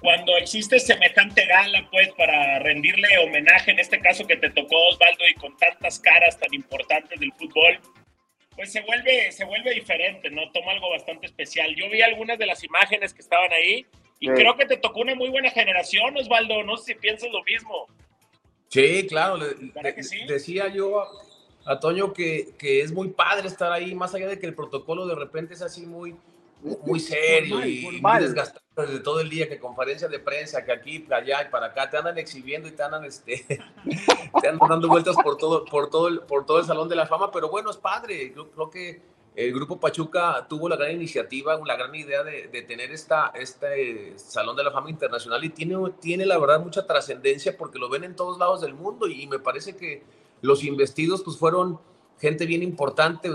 cuando 0.00 0.34
existe 0.38 0.78
semejante 0.78 1.44
gala, 1.44 1.86
pues, 1.90 2.08
para 2.14 2.58
rendirle 2.60 3.06
homenaje, 3.18 3.72
en 3.72 3.78
este 3.78 4.00
caso 4.00 4.26
que 4.26 4.38
te 4.38 4.48
tocó 4.48 4.74
Osvaldo 4.88 5.24
y 5.28 5.34
con 5.34 5.54
tantas 5.58 5.98
caras 5.98 6.38
tan 6.38 6.52
importantes 6.54 7.20
del 7.20 7.32
fútbol, 7.34 7.78
pues 8.56 8.72
se 8.72 8.80
vuelve, 8.80 9.30
se 9.32 9.44
vuelve 9.44 9.74
diferente, 9.74 10.30
¿no? 10.30 10.50
Toma 10.50 10.72
algo 10.72 10.88
bastante 10.90 11.26
especial. 11.26 11.74
Yo 11.74 11.90
vi 11.90 12.00
algunas 12.00 12.38
de 12.38 12.46
las 12.46 12.64
imágenes 12.64 13.12
que 13.12 13.20
estaban 13.20 13.52
ahí 13.52 13.86
y 14.22 14.28
creo 14.28 14.56
que 14.56 14.66
te 14.66 14.76
tocó 14.76 15.00
una 15.00 15.16
muy 15.16 15.30
buena 15.30 15.50
generación, 15.50 16.16
Osvaldo. 16.16 16.62
No 16.62 16.76
sé 16.76 16.92
si 16.92 16.94
piensas 16.94 17.28
lo 17.32 17.42
mismo. 17.42 17.88
Sí, 18.68 19.04
claro. 19.08 19.36
Decía 20.28 20.68
yo 20.68 21.04
a, 21.66 21.80
Toño 21.80 22.12
que, 22.12 22.50
que, 22.56 22.82
es 22.82 22.92
muy 22.92 23.08
padre 23.08 23.48
estar 23.48 23.72
ahí, 23.72 23.96
más 23.96 24.14
allá 24.14 24.28
de 24.28 24.38
que 24.38 24.46
el 24.46 24.54
protocolo 24.54 25.08
de 25.08 25.16
repente 25.16 25.54
es 25.54 25.62
así 25.62 25.86
muy, 25.86 26.14
muy 26.86 27.00
serio 27.00 27.66
y 27.66 28.00
muy 28.00 28.20
desgastante 28.20 28.62
desde 28.76 29.00
todo 29.00 29.18
el 29.18 29.28
día, 29.28 29.48
que 29.48 29.58
conferencia 29.58 30.06
de 30.06 30.20
prensa, 30.20 30.64
que 30.64 30.70
aquí, 30.70 31.04
allá 31.10 31.42
y 31.42 31.50
para 31.50 31.66
acá, 31.66 31.90
te 31.90 31.96
andan 31.96 32.16
exhibiendo 32.16 32.68
y 32.68 32.70
te 32.70 32.82
andan, 32.84 33.04
este, 33.04 33.44
te 34.40 34.48
andan 34.48 34.68
dando 34.68 34.86
vueltas 34.86 35.16
por 35.16 35.36
todo, 35.36 35.64
por, 35.64 35.90
todo 35.90 36.06
el, 36.06 36.20
por 36.20 36.46
todo 36.46 36.60
el 36.60 36.64
Salón 36.64 36.88
de 36.88 36.94
la 36.94 37.08
Fama, 37.08 37.32
pero 37.32 37.50
bueno, 37.50 37.70
es 37.70 37.76
padre. 37.76 38.32
Yo 38.36 38.52
creo 38.52 38.70
que 38.70 39.02
el 39.34 39.52
Grupo 39.54 39.80
Pachuca 39.80 40.46
tuvo 40.48 40.68
la 40.68 40.76
gran 40.76 40.92
iniciativa, 40.92 41.58
la 41.64 41.76
gran 41.76 41.94
idea 41.94 42.22
de, 42.22 42.48
tener 42.62 42.92
esta, 42.92 43.32
este 43.34 44.18
Salón 44.18 44.56
de 44.56 44.64
la 44.64 44.70
Fama 44.70 44.90
Internacional 44.90 45.42
y 45.42 45.48
tiene, 45.48 45.76
tiene 46.00 46.26
la 46.26 46.38
verdad 46.38 46.60
mucha 46.60 46.86
trascendencia 46.86 47.56
porque 47.56 47.78
lo 47.78 47.88
ven 47.88 48.04
en 48.04 48.14
todos 48.14 48.38
lados 48.38 48.60
del 48.60 48.74
mundo 48.74 49.06
y, 49.08 49.22
y 49.22 49.26
me 49.26 49.38
parece 49.38 49.76
que 49.76 50.02
los 50.42 50.64
investidos 50.64 51.22
pues 51.22 51.38
fueron 51.38 51.80
gente 52.18 52.44
bien 52.44 52.62
importante, 52.62 53.30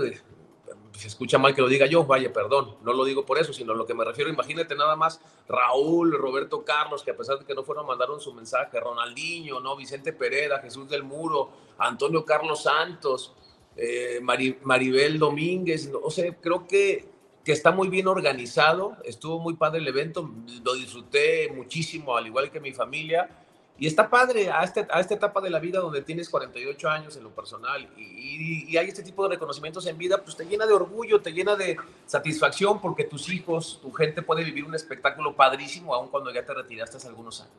se 0.92 1.06
escucha 1.06 1.38
mal 1.38 1.54
que 1.54 1.62
lo 1.62 1.68
diga 1.68 1.86
yo, 1.86 2.04
vaya, 2.04 2.32
perdón, 2.32 2.76
no 2.82 2.92
lo 2.92 3.04
digo 3.04 3.24
por 3.24 3.38
eso, 3.38 3.52
sino 3.52 3.74
lo 3.74 3.86
que 3.86 3.94
me 3.94 4.04
refiero, 4.04 4.30
imagínate 4.30 4.74
nada 4.74 4.96
más 4.96 5.20
Raúl, 5.48 6.12
Roberto 6.12 6.64
Carlos, 6.64 7.02
que 7.02 7.10
a 7.10 7.16
pesar 7.16 7.38
de 7.38 7.44
que 7.44 7.54
no 7.54 7.62
fueron, 7.62 7.86
mandaron 7.86 8.20
su 8.20 8.32
mensaje, 8.32 8.80
Ronaldinho, 8.80 9.60
¿no? 9.60 9.76
Vicente 9.76 10.12
Pereda, 10.12 10.58
Jesús 10.60 10.88
del 10.88 11.04
Muro, 11.04 11.50
Antonio 11.78 12.24
Carlos 12.24 12.62
Santos, 12.62 13.34
eh, 13.78 14.20
Maribel 14.20 15.18
Domínguez, 15.18 15.90
o 16.02 16.10
sea, 16.10 16.34
creo 16.34 16.66
que, 16.66 17.06
que 17.44 17.52
está 17.52 17.70
muy 17.70 17.88
bien 17.88 18.08
organizado, 18.08 18.96
estuvo 19.04 19.38
muy 19.38 19.54
padre 19.54 19.78
el 19.78 19.86
evento, 19.86 20.28
lo 20.64 20.74
disfruté 20.74 21.48
muchísimo, 21.54 22.16
al 22.16 22.26
igual 22.26 22.50
que 22.50 22.58
mi 22.58 22.72
familia, 22.72 23.30
y 23.78 23.86
está 23.86 24.10
padre 24.10 24.50
a, 24.50 24.64
este, 24.64 24.84
a 24.90 24.98
esta 24.98 25.14
etapa 25.14 25.40
de 25.40 25.50
la 25.50 25.60
vida 25.60 25.78
donde 25.78 26.02
tienes 26.02 26.28
48 26.28 26.88
años 26.88 27.16
en 27.16 27.22
lo 27.22 27.30
personal 27.30 27.88
y, 27.96 28.76
hay 28.76 28.88
este 28.88 29.02
tipo 29.02 29.22
de 29.22 29.34
reconocimientos 29.34 29.86
en 29.86 29.96
vida, 29.96 30.22
pues 30.22 30.36
te 30.36 30.44
llena 30.44 30.66
de 30.66 30.72
orgullo, 30.72 31.20
te 31.20 31.32
llena 31.32 31.56
de 31.56 31.76
satisfacción 32.06 32.80
porque 32.80 33.04
tus 33.04 33.32
hijos, 33.32 33.78
tu 33.80 33.92
gente 33.92 34.22
puede 34.22 34.44
vivir 34.44 34.64
un 34.64 34.74
espectáculo 34.74 35.34
padrísimo 35.34 35.94
aun 35.94 36.08
cuando 36.08 36.32
ya 36.32 36.44
te 36.44 36.52
retiraste 36.52 36.96
hace 36.96 37.08
algunos 37.08 37.40
años. 37.40 37.54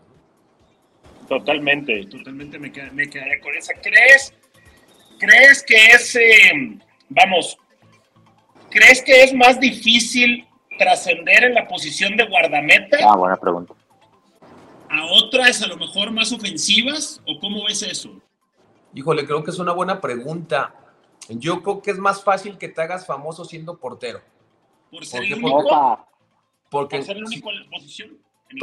Totalmente, 1.27 2.05
totalmente 2.05 2.57
me, 2.57 2.71
quedaré 2.71 3.39
con 3.39 3.53
esa. 3.55 3.73
¿Crees, 3.73 4.33
crees 5.19 5.63
que 5.63 5.75
es, 5.75 6.15
eh, 6.15 6.79
vamos, 7.09 7.57
crees 8.69 9.01
que 9.01 9.23
es 9.23 9.33
más 9.33 9.59
difícil 9.59 10.47
trascender 10.77 11.43
en 11.43 11.53
la 11.53 11.67
posición 11.67 12.15
de 12.17 12.25
guardameta? 12.25 12.97
Ah, 13.03 13.15
buena 13.15 13.37
pregunta 13.37 13.73
a 14.89 15.05
otras 15.05 15.61
a 15.61 15.67
lo 15.67 15.77
mejor 15.77 16.11
más 16.11 16.31
ofensivas 16.31 17.21
o 17.27 17.39
cómo 17.39 17.63
ves 17.65 17.83
eso? 17.83 18.11
Híjole, 18.93 19.25
creo 19.25 19.43
que 19.43 19.51
es 19.51 19.59
una 19.59 19.71
buena 19.71 20.01
pregunta. 20.01 20.73
Yo 21.29 21.61
creo 21.61 21.81
que 21.81 21.91
es 21.91 21.99
más 21.99 22.23
fácil 22.23 22.57
que 22.57 22.69
te 22.69 22.81
hagas 22.81 23.05
famoso 23.05 23.45
siendo 23.45 23.77
portero. 23.77 24.19
Por 24.91 25.05
ser 25.05 25.23
el 25.23 25.35
único. 25.35 26.07
Porque, 26.71 26.97
por 26.97 27.05
ser 27.05 27.17
el 27.17 27.25
único 27.25 27.51
en 27.51 27.63
la 27.63 27.69
posición. 27.69 28.17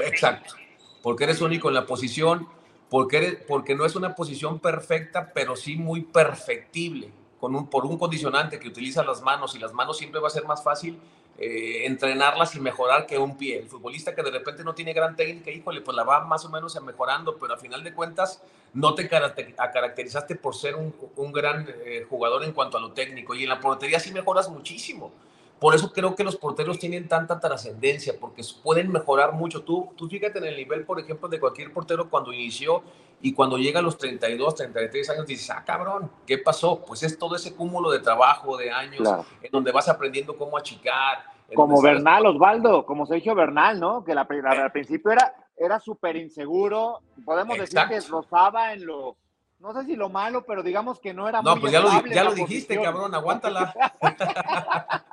exacto. 0.04 0.54
Porque 1.02 1.24
eres 1.24 1.40
único 1.40 1.68
en 1.68 1.74
la 1.74 1.86
posición, 1.86 2.48
porque, 2.96 3.44
porque 3.46 3.74
no 3.74 3.84
es 3.84 3.94
una 3.94 4.14
posición 4.14 4.58
perfecta, 4.58 5.30
pero 5.34 5.54
sí 5.54 5.76
muy 5.76 6.00
perfectible. 6.00 7.10
Con 7.38 7.54
un, 7.54 7.68
por 7.68 7.84
un 7.84 7.98
condicionante 7.98 8.58
que 8.58 8.68
utiliza 8.68 9.04
las 9.04 9.20
manos 9.20 9.54
y 9.54 9.58
las 9.58 9.74
manos 9.74 9.98
siempre 9.98 10.18
va 10.18 10.28
a 10.28 10.30
ser 10.30 10.46
más 10.46 10.64
fácil 10.64 10.98
eh, 11.36 11.82
entrenarlas 11.84 12.54
y 12.54 12.60
mejorar 12.60 13.06
que 13.06 13.18
un 13.18 13.36
pie. 13.36 13.58
El 13.58 13.66
futbolista 13.66 14.14
que 14.14 14.22
de 14.22 14.30
repente 14.30 14.64
no 14.64 14.74
tiene 14.74 14.94
gran 14.94 15.14
técnica, 15.14 15.50
híjole, 15.50 15.82
pues 15.82 15.94
la 15.94 16.04
va 16.04 16.24
más 16.24 16.46
o 16.46 16.48
menos 16.48 16.80
mejorando, 16.82 17.36
pero 17.36 17.52
a 17.52 17.58
final 17.58 17.84
de 17.84 17.92
cuentas 17.92 18.42
no 18.72 18.94
te 18.94 19.06
caracterizaste 19.06 20.36
por 20.36 20.54
ser 20.54 20.74
un, 20.74 20.94
un 21.16 21.32
gran 21.32 21.68
eh, 21.68 22.06
jugador 22.08 22.44
en 22.44 22.52
cuanto 22.52 22.78
a 22.78 22.80
lo 22.80 22.92
técnico. 22.92 23.34
Y 23.34 23.42
en 23.42 23.50
la 23.50 23.60
portería 23.60 24.00
sí 24.00 24.10
mejoras 24.10 24.48
muchísimo. 24.48 25.12
Por 25.58 25.74
eso 25.74 25.90
creo 25.90 26.14
que 26.14 26.22
los 26.22 26.36
porteros 26.36 26.78
tienen 26.78 27.08
tanta 27.08 27.40
trascendencia, 27.40 28.14
porque 28.20 28.42
pueden 28.62 28.92
mejorar 28.92 29.32
mucho. 29.32 29.62
Tú, 29.62 29.90
tú 29.96 30.06
fíjate 30.08 30.38
en 30.38 30.44
el 30.44 30.56
nivel, 30.56 30.84
por 30.84 31.00
ejemplo, 31.00 31.28
de 31.28 31.40
cualquier 31.40 31.72
portero 31.72 32.10
cuando 32.10 32.32
inició 32.32 32.82
y 33.22 33.32
cuando 33.32 33.56
llega 33.56 33.80
a 33.80 33.82
los 33.82 33.96
32, 33.96 34.54
33 34.54 35.10
años, 35.10 35.26
dices, 35.26 35.48
ah, 35.50 35.64
cabrón, 35.64 36.10
¿qué 36.26 36.36
pasó? 36.36 36.84
Pues 36.84 37.02
es 37.02 37.18
todo 37.18 37.36
ese 37.36 37.54
cúmulo 37.54 37.90
de 37.90 38.00
trabajo, 38.00 38.56
de 38.58 38.70
años, 38.70 39.08
en 39.40 39.50
donde 39.50 39.72
vas 39.72 39.88
aprendiendo 39.88 40.36
cómo 40.36 40.58
achicar. 40.58 41.24
Como 41.54 41.80
Bernal, 41.80 42.26
Osvaldo, 42.26 42.84
como 42.84 43.06
Sergio 43.06 43.34
Bernal, 43.34 43.80
¿no? 43.80 44.04
Que 44.04 44.14
la, 44.14 44.22
al 44.22 44.72
principio 44.72 45.12
era, 45.12 45.34
era 45.56 45.80
súper 45.80 46.16
inseguro. 46.16 47.00
Podemos 47.24 47.56
decir 47.56 47.80
que 47.88 48.00
rozaba 48.00 48.74
en 48.74 48.84
lo, 48.84 49.16
no 49.58 49.72
sé 49.72 49.86
si 49.86 49.96
lo 49.96 50.10
malo, 50.10 50.44
pero 50.44 50.62
digamos 50.62 51.00
que 51.00 51.14
no 51.14 51.28
era 51.28 51.40
no, 51.40 51.58
pues 51.58 51.72
ya 51.72 51.80
lo, 51.80 52.04
ya 52.06 52.24
lo 52.24 52.34
dijiste, 52.34 52.80
cabrón, 52.80 53.14
aguántala. 53.14 53.74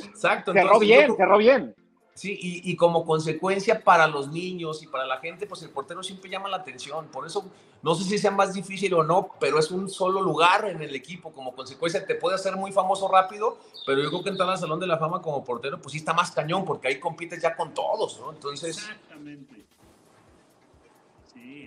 Exacto. 0.00 0.52
Cerró 0.52 0.78
bien, 0.78 1.16
cerró 1.16 1.38
bien. 1.38 1.74
Sí, 2.16 2.38
y, 2.40 2.74
como 2.76 3.04
consecuencia 3.04 3.84
para 3.84 4.06
los 4.06 4.32
niños 4.32 4.82
y 4.82 4.86
para 4.86 5.04
la 5.04 5.18
gente, 5.18 5.46
pues 5.46 5.62
el 5.62 5.68
portero 5.68 6.02
siempre 6.02 6.30
llama 6.30 6.48
la 6.48 6.56
atención. 6.56 7.08
Por 7.08 7.26
eso, 7.26 7.44
no 7.82 7.94
sé 7.94 8.04
si 8.04 8.16
sea 8.16 8.30
más 8.30 8.54
difícil 8.54 8.94
o 8.94 9.02
no, 9.02 9.28
pero 9.38 9.58
es 9.58 9.70
un 9.70 9.90
solo 9.90 10.22
lugar 10.22 10.64
en 10.64 10.80
el 10.80 10.94
equipo. 10.94 11.30
Como 11.30 11.54
consecuencia, 11.54 12.06
te 12.06 12.14
puede 12.14 12.36
hacer 12.36 12.56
muy 12.56 12.72
famoso 12.72 13.06
rápido, 13.06 13.58
pero 13.84 14.02
yo 14.02 14.08
creo 14.08 14.22
que 14.22 14.30
entrar 14.30 14.48
al 14.48 14.56
Salón 14.56 14.80
de 14.80 14.86
la 14.86 14.96
Fama 14.96 15.20
como 15.20 15.44
portero, 15.44 15.78
pues 15.78 15.92
sí 15.92 15.98
está 15.98 16.14
más 16.14 16.30
cañón, 16.30 16.64
porque 16.64 16.88
ahí 16.88 16.98
compites 16.98 17.42
ya 17.42 17.54
con 17.54 17.74
todos, 17.74 18.18
¿no? 18.18 18.32
Entonces. 18.32 18.78
Exactamente. 18.78 19.66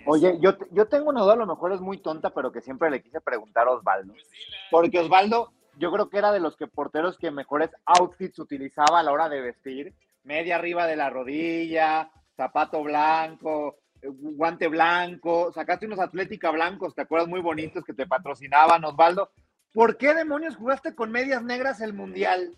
Oye, 0.06 0.36
yo, 0.40 0.56
yo 0.72 0.86
tengo 0.88 1.10
una 1.10 1.20
duda, 1.20 1.34
a 1.34 1.36
lo 1.36 1.46
mejor 1.46 1.72
es 1.72 1.80
muy 1.80 1.98
tonta, 1.98 2.30
pero 2.30 2.50
que 2.50 2.60
siempre 2.60 2.90
le 2.90 3.00
quise 3.00 3.20
preguntar 3.20 3.68
a 3.68 3.70
Osvaldo. 3.70 4.14
Porque 4.68 4.98
Osvaldo, 4.98 5.52
yo 5.80 5.90
creo 5.90 6.10
que 6.10 6.18
era 6.18 6.30
de 6.30 6.40
los 6.40 6.56
que 6.56 6.66
porteros 6.66 7.18
que 7.18 7.30
mejores 7.30 7.70
outfits 7.86 8.38
utilizaba 8.38 9.00
a 9.00 9.02
la 9.02 9.12
hora 9.12 9.28
de 9.30 9.40
vestir 9.40 9.94
media 10.24 10.56
arriba 10.56 10.86
de 10.86 10.96
la 10.96 11.08
rodilla, 11.08 12.10
zapato 12.36 12.82
blanco, 12.82 13.78
eh, 14.02 14.08
guante 14.10 14.68
blanco, 14.68 15.50
sacaste 15.52 15.86
unos 15.86 15.98
Atlética 15.98 16.50
blancos, 16.50 16.94
¿te 16.94 17.02
acuerdas? 17.02 17.28
Muy 17.28 17.40
bonitos 17.40 17.82
que 17.82 17.94
te 17.94 18.06
patrocinaban, 18.06 18.84
Osvaldo. 18.84 19.30
¿Por 19.72 19.96
qué 19.96 20.14
demonios 20.14 20.56
jugaste 20.56 20.94
con 20.94 21.10
medias 21.10 21.42
negras 21.42 21.80
el 21.80 21.94
Mundial 21.94 22.54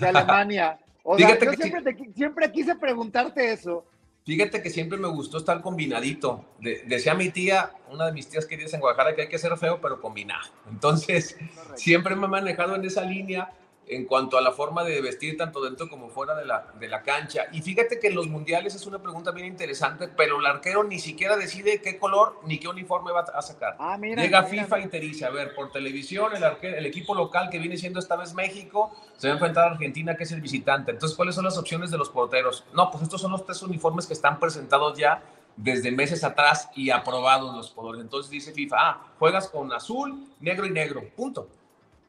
de 0.00 0.08
Alemania? 0.08 0.80
O 1.04 1.16
sea, 1.16 1.38
yo 1.38 1.52
siempre, 1.52 1.96
siempre 2.14 2.50
quise 2.50 2.74
preguntarte 2.74 3.52
eso. 3.52 3.86
Fíjate 4.24 4.62
que 4.62 4.70
siempre 4.70 4.96
me 4.96 5.08
gustó 5.08 5.36
estar 5.36 5.60
combinadito. 5.60 6.46
decía 6.86 7.14
mi 7.14 7.28
tía, 7.28 7.72
una 7.90 8.06
de 8.06 8.12
mis 8.12 8.26
tías 8.26 8.46
queridas 8.46 8.72
en 8.72 8.80
Guadalajara, 8.80 9.14
que 9.14 9.22
hay 9.22 9.28
que 9.28 9.38
ser 9.38 9.54
feo, 9.58 9.80
pero 9.82 10.00
combinado. 10.00 10.48
Entonces, 10.70 11.36
siempre 11.74 12.16
me 12.16 12.24
he 12.24 12.28
manejado 12.28 12.74
en 12.74 12.84
esa 12.86 13.02
línea 13.02 13.52
en 13.86 14.06
cuanto 14.06 14.38
a 14.38 14.40
la 14.40 14.52
forma 14.52 14.84
de 14.84 15.00
vestir 15.00 15.36
tanto 15.36 15.62
dentro 15.62 15.88
como 15.88 16.08
fuera 16.08 16.34
de 16.34 16.44
la, 16.44 16.72
de 16.78 16.88
la 16.88 17.02
cancha. 17.02 17.46
Y 17.52 17.62
fíjate 17.62 17.98
que 17.98 18.08
en 18.08 18.14
los 18.14 18.28
mundiales 18.28 18.74
es 18.74 18.86
una 18.86 18.98
pregunta 18.98 19.30
bien 19.30 19.46
interesante, 19.46 20.08
pero 20.08 20.38
el 20.38 20.46
arquero 20.46 20.84
ni 20.84 20.98
siquiera 20.98 21.36
decide 21.36 21.80
qué 21.82 21.98
color 21.98 22.40
ni 22.44 22.58
qué 22.58 22.68
uniforme 22.68 23.12
va 23.12 23.20
a 23.20 23.42
sacar. 23.42 23.76
Ah, 23.78 23.98
Llega 23.98 24.44
FIFA 24.44 24.80
y 24.80 24.88
te 24.88 25.00
dice, 25.00 25.24
a 25.26 25.30
ver, 25.30 25.54
por 25.54 25.70
televisión 25.70 26.32
el, 26.34 26.44
el 26.74 26.86
equipo 26.86 27.14
local 27.14 27.50
que 27.50 27.58
viene 27.58 27.76
siendo 27.76 27.98
esta 27.98 28.16
vez 28.16 28.34
México 28.34 28.94
se 29.16 29.28
va 29.28 29.34
a 29.34 29.36
enfrentar 29.36 29.68
a 29.68 29.72
Argentina, 29.72 30.16
que 30.16 30.24
es 30.24 30.32
el 30.32 30.40
visitante. 30.40 30.90
Entonces, 30.90 31.16
¿cuáles 31.16 31.34
son 31.34 31.44
las 31.44 31.58
opciones 31.58 31.90
de 31.90 31.98
los 31.98 32.10
porteros? 32.10 32.64
No, 32.74 32.90
pues 32.90 33.02
estos 33.02 33.20
son 33.20 33.32
los 33.32 33.44
tres 33.44 33.62
uniformes 33.62 34.06
que 34.06 34.12
están 34.14 34.40
presentados 34.40 34.98
ya 34.98 35.22
desde 35.56 35.90
meses 35.92 36.24
atrás 36.24 36.68
y 36.74 36.90
aprobados 36.90 37.54
los 37.54 37.70
colores. 37.70 38.00
Entonces 38.00 38.30
dice 38.30 38.52
FIFA, 38.52 38.76
ah, 38.78 39.06
juegas 39.18 39.48
con 39.48 39.72
azul, 39.72 40.26
negro 40.40 40.66
y 40.66 40.70
negro, 40.70 41.04
punto. 41.16 41.48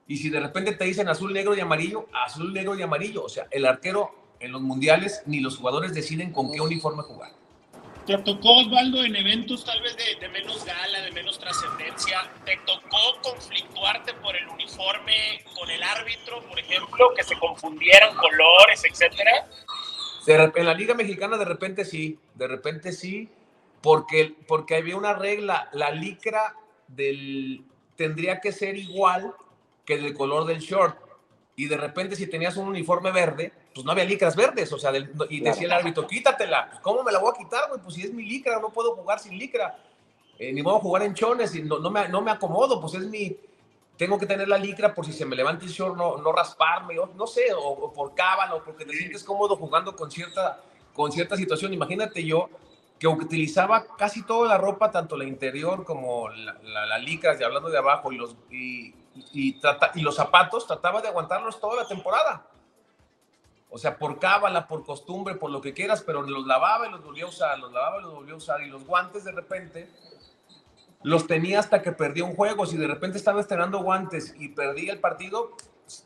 Y 0.08 0.18
si 0.18 0.30
de 0.30 0.40
repente 0.40 0.74
te 0.74 0.86
dicen 0.86 1.08
azul, 1.10 1.34
negro 1.34 1.56
y 1.56 1.60
amarillo, 1.60 2.08
azul, 2.14 2.54
negro 2.54 2.78
y 2.78 2.82
amarillo. 2.82 3.24
O 3.24 3.30
sea, 3.30 3.48
el 3.52 3.66
arquero 3.66 4.12
en 4.40 4.52
los 4.52 4.62
mundiales 4.62 5.24
ni 5.26 5.40
los 5.40 5.58
jugadores 5.58 5.94
deciden 5.94 6.32
con 6.32 6.52
qué 6.52 6.62
uniforme 6.62 7.04
jugar. 7.04 7.32
¿Te 8.06 8.16
tocó, 8.20 8.58
Osvaldo, 8.58 9.04
en 9.04 9.16
eventos 9.16 9.66
tal 9.66 9.82
vez 9.82 9.98
de, 9.98 10.30
menos 10.30 10.64
gala, 10.64 11.02
de 11.02 11.12
menos 11.12 11.40
trascendencia? 11.40 12.32
¿Te 12.46 12.56
tocó 12.58 13.20
conflictuarte 13.24 14.14
por 14.16 14.36
el 14.36 14.48
uniforme 14.48 15.44
con 15.58 15.72
el 15.72 15.82
árbitro, 15.82 16.44
por 16.48 16.60
ejemplo, 16.60 17.14
que 17.16 17.24
se 17.24 17.36
confundieran 17.40 18.16
colores, 18.16 18.84
etcétera? 18.86 19.48
en 20.28 20.66
la 20.66 20.74
Liga 20.74 20.96
Mexicana 20.96 21.38
de 21.38 21.46
repente 21.46 21.86
sí, 21.86 22.18
de 22.34 22.48
repente 22.48 22.92
sí, 22.92 23.30
porque, 23.82 24.36
porque 24.48 24.76
había 24.76 24.98
una 24.98 25.14
regla, 25.14 25.70
la 25.72 25.92
licra 25.92 26.56
del, 26.88 27.64
tendría 27.96 28.40
que 28.40 28.52
ser 28.52 28.76
igual 28.78 29.34
que 29.86 29.98
del 29.98 30.14
color 30.14 30.46
del 30.46 30.60
short. 30.60 30.98
y 31.58 31.68
de 31.68 31.78
repente 31.78 32.18
si 32.18 32.28
tenías 32.28 32.58
un 32.58 32.68
uniforme 32.68 33.12
verde, 33.12 33.54
pues 33.74 33.86
no 33.86 33.92
había 33.92 34.04
licras 34.04 34.36
verdes, 34.36 34.74
o 34.74 34.78
sea, 34.78 34.92
y 35.30 35.40
decía 35.40 35.68
el 35.68 35.72
árbitro, 35.72 36.06
quítatela, 36.06 36.68
pues, 36.70 36.82
¿cómo 36.82 37.02
me 37.02 37.14
la 37.14 37.20
voy 37.20 37.32
a 37.34 37.38
quitar, 37.38 37.70
güey? 37.70 37.80
Pues 37.82 37.96
si 37.96 38.02
es 38.02 38.14
mi 38.14 38.24
licra, 38.24 38.60
no 38.60 38.72
puedo 38.72 38.96
jugar 38.96 39.20
sin 39.20 39.38
licra, 39.38 39.78
eh, 40.38 40.52
ni 40.52 40.60
a 40.60 40.64
jugar 40.80 41.04
en 41.04 41.14
chones, 41.14 41.56
y 41.56 41.64
no, 41.64 41.80
no, 41.80 41.90
me, 41.90 42.10
no 42.10 42.22
me 42.22 42.32
acomodo, 42.32 42.82
pues 42.82 42.96
es 42.96 43.08
mi, 43.08 43.38
tengo 43.98 44.20
que 44.20 44.26
tener 44.26 44.48
la 44.48 44.58
licra 44.58 44.94
por 44.94 45.06
si 45.06 45.14
se 45.14 45.26
me 45.26 45.36
levanta 45.36 45.66
el 45.66 45.72
short, 45.72 45.96
no, 45.96 46.18
no 46.18 46.32
rasparme, 46.32 46.96
no 47.16 47.28
sé, 47.28 47.54
o, 47.58 47.92
por 47.94 48.14
cábala, 48.14 48.56
o 48.56 48.64
porque 48.64 48.86
te 48.86 48.94
sientes 48.94 49.24
cómodo 49.24 49.56
jugando 49.56 49.96
con 49.96 50.12
cierta, 50.12 50.62
con 50.94 51.12
cierta 51.12 51.38
situación. 51.38 51.74
Imagínate 51.74 52.24
yo 52.24 52.50
que 53.00 53.08
utilizaba 53.08 53.86
casi 53.98 54.24
toda 54.24 54.48
la 54.48 54.58
ropa, 54.58 54.92
tanto 54.92 55.18
la 55.18 55.26
interior 55.26 55.86
como 55.86 56.30
la, 56.30 56.58
la, 56.64 56.98
licra, 56.98 57.38
y 57.40 57.44
hablando 57.44 57.70
de 57.70 57.78
abajo, 57.78 58.12
y 58.12 58.18
los, 58.18 58.36
y, 58.52 58.94
y, 59.34 59.60
los 60.02 60.16
zapatos, 60.16 60.68
trataba 60.68 61.02
de 61.02 61.08
aguantarlos 61.08 61.60
toda 61.60 61.84
la 61.84 61.88
temporada. 61.88 62.46
O 63.70 63.78
sea, 63.78 63.98
por 63.98 64.20
cábala, 64.20 64.68
por 64.68 64.86
costumbre, 64.86 65.36
por 65.36 65.52
lo 65.52 65.62
que 65.62 65.74
quieras, 65.74 66.02
pero 66.02 66.22
los 66.22 66.46
lavaba 66.46 66.88
y 66.88 66.92
los 66.92 67.04
volvía 67.04 67.26
a 67.26 67.28
usar, 67.28 67.60
los 67.60 67.72
lavaba 67.72 68.00
y 68.00 68.04
los 68.04 68.14
volvía 68.14 68.34
a 68.34 68.38
usar. 68.38 68.62
Y 68.62 68.70
los 68.70 68.86
guantes 68.86 69.24
de 69.24 69.32
repente 69.32 69.90
los 71.04 71.28
tenía 71.28 71.60
hasta 71.60 71.82
que 71.82 71.92
perdía 71.92 72.24
un 72.24 72.36
juego. 72.36 72.66
Si 72.66 72.78
de 72.78 72.88
repente 72.88 73.18
estaba 73.18 73.42
estrenando 73.42 73.80
guantes 73.80 74.34
y 74.38 74.50
perdía 74.50 74.94
el 74.94 75.00
partido, 75.00 75.52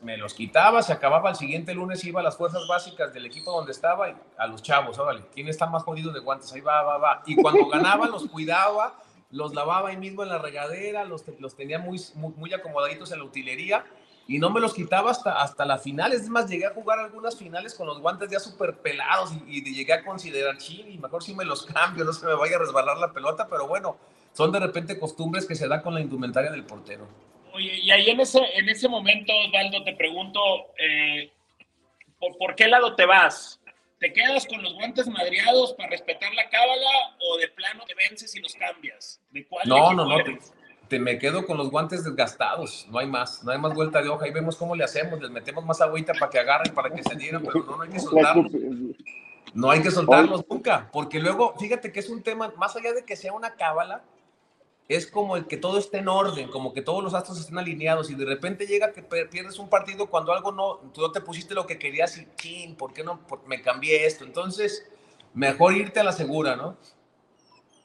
me 0.02 0.16
los 0.16 0.34
quitaba, 0.34 0.82
se 0.82 0.92
acababa 0.92 1.30
el 1.30 1.36
siguiente 1.36 1.74
lunes, 1.74 2.04
iba 2.04 2.20
a 2.20 2.22
las 2.22 2.36
fuerzas 2.36 2.66
básicas 2.68 3.12
del 3.14 3.26
equipo 3.26 3.50
donde 3.52 3.72
estaba 3.72 4.10
y 4.10 4.16
a 4.36 4.46
los 4.46 4.62
chavos, 4.62 4.98
órale, 4.98 5.24
¿quién 5.32 5.48
está 5.48 5.66
más 5.66 5.84
jodido 5.84 6.12
de 6.12 6.20
guantes? 6.20 6.52
Ahí 6.52 6.60
va, 6.60 6.82
va, 6.82 6.98
va. 6.98 7.22
Y 7.24 7.36
cuando 7.36 7.66
ganaba, 7.68 8.06
los 8.06 8.26
cuidaba 8.26 8.94
los 9.30 9.54
lavaba 9.54 9.90
ahí 9.90 9.96
mismo 9.96 10.22
en 10.22 10.28
la 10.28 10.38
regadera, 10.38 11.04
los, 11.04 11.24
los 11.38 11.54
tenía 11.54 11.78
muy, 11.78 12.00
muy, 12.14 12.52
acomodaditos 12.52 13.12
en 13.12 13.18
la 13.18 13.24
utilería 13.24 13.84
y 14.26 14.38
no 14.38 14.50
me 14.50 14.60
los 14.60 14.74
quitaba 14.74 15.10
hasta, 15.10 15.40
hasta 15.40 15.64
la 15.64 15.78
final. 15.78 16.12
Es 16.12 16.28
más, 16.28 16.48
llegué 16.48 16.66
a 16.66 16.74
jugar 16.74 16.98
algunas 16.98 17.36
finales 17.36 17.74
con 17.74 17.86
los 17.86 18.00
guantes 18.00 18.30
ya 18.30 18.40
súper 18.40 18.78
pelados 18.78 19.32
y, 19.46 19.62
llegué 19.62 19.92
a 19.92 20.04
considerar, 20.04 20.56
y 20.68 20.98
mejor 20.98 21.22
si 21.22 21.34
me 21.34 21.44
los 21.44 21.64
cambio, 21.64 22.04
no 22.04 22.12
se 22.12 22.26
me 22.26 22.34
vaya 22.34 22.56
a 22.56 22.60
resbalar 22.60 22.98
la 22.98 23.12
pelota, 23.12 23.46
pero 23.48 23.66
bueno, 23.66 23.96
son 24.32 24.52
de 24.52 24.60
repente 24.60 24.98
costumbres 24.98 25.46
que 25.46 25.54
se 25.54 25.68
da 25.68 25.82
con 25.82 25.94
la 25.94 26.00
indumentaria 26.00 26.50
del 26.50 26.64
portero. 26.64 27.08
Oye, 27.52 27.78
y 27.80 27.90
ahí 27.90 28.10
en 28.10 28.20
ese, 28.20 28.40
en 28.54 28.68
ese 28.68 28.88
momento, 28.88 29.32
Osvaldo, 29.46 29.82
te 29.82 29.94
pregunto, 29.96 30.40
eh, 30.78 31.32
¿por, 32.18 32.36
¿por 32.38 32.54
qué 32.54 32.68
lado 32.68 32.94
te 32.94 33.06
vas? 33.06 33.59
¿Te 34.00 34.14
quedas 34.14 34.46
con 34.46 34.62
los 34.62 34.72
guantes 34.74 35.06
madreados 35.08 35.74
para 35.74 35.90
respetar 35.90 36.32
la 36.32 36.48
cábala 36.48 36.90
o 37.20 37.36
de 37.36 37.48
plano 37.48 37.84
te 37.86 37.94
vences 37.94 38.34
y 38.34 38.40
los 38.40 38.54
cambias? 38.54 39.20
¿De 39.30 39.46
cuál 39.46 39.68
no, 39.68 39.92
no, 39.92 40.06
no, 40.06 40.16
te, 40.88 40.98
me 40.98 41.18
quedo 41.18 41.46
con 41.46 41.58
los 41.58 41.70
guantes 41.70 42.02
desgastados, 42.02 42.86
no 42.88 42.98
hay 42.98 43.06
más, 43.06 43.44
no 43.44 43.52
hay 43.52 43.58
más 43.58 43.74
vuelta 43.74 44.00
de 44.00 44.08
hoja, 44.08 44.24
ahí 44.24 44.32
vemos 44.32 44.56
cómo 44.56 44.74
le 44.74 44.84
hacemos, 44.84 45.20
les 45.20 45.30
metemos 45.30 45.66
más 45.66 45.82
agüita 45.82 46.14
para 46.14 46.30
que 46.30 46.38
agarren, 46.38 46.74
para 46.74 46.90
que 46.90 47.02
se 47.02 47.14
dieran, 47.14 47.42
pero 47.44 47.62
no, 47.62 47.76
no 47.76 47.82
hay 47.82 47.90
que 47.90 48.00
soltarlos. 48.00 48.52
No 49.52 49.70
hay 49.70 49.82
que 49.82 49.90
soltarlos 49.90 50.44
nunca, 50.48 50.88
porque 50.92 51.20
luego, 51.20 51.54
fíjate 51.58 51.92
que 51.92 52.00
es 52.00 52.08
un 52.08 52.22
tema, 52.22 52.52
más 52.56 52.74
allá 52.76 52.94
de 52.94 53.04
que 53.04 53.16
sea 53.16 53.34
una 53.34 53.54
cábala, 53.54 54.02
es 54.90 55.06
como 55.06 55.36
el 55.36 55.46
que 55.46 55.56
todo 55.56 55.78
esté 55.78 55.98
en 55.98 56.08
orden, 56.08 56.48
como 56.48 56.72
que 56.72 56.82
todos 56.82 57.04
los 57.04 57.14
astros 57.14 57.38
estén 57.38 57.58
alineados 57.58 58.10
y 58.10 58.16
de 58.16 58.24
repente 58.24 58.66
llega 58.66 58.92
que 58.92 59.02
pierdes 59.02 59.60
un 59.60 59.68
partido 59.68 60.10
cuando 60.10 60.32
algo 60.32 60.50
no, 60.50 60.78
tú 60.92 61.00
no 61.00 61.12
te 61.12 61.20
pusiste 61.20 61.54
lo 61.54 61.64
que 61.64 61.78
querías 61.78 62.18
y, 62.18 62.26
¡chin! 62.34 62.74
¿por 62.74 62.92
qué 62.92 63.04
no 63.04 63.20
me 63.46 63.62
cambié 63.62 64.04
esto? 64.04 64.24
Entonces, 64.24 64.90
mejor 65.32 65.74
irte 65.76 66.00
a 66.00 66.04
la 66.04 66.10
segura, 66.10 66.56
¿no? 66.56 66.76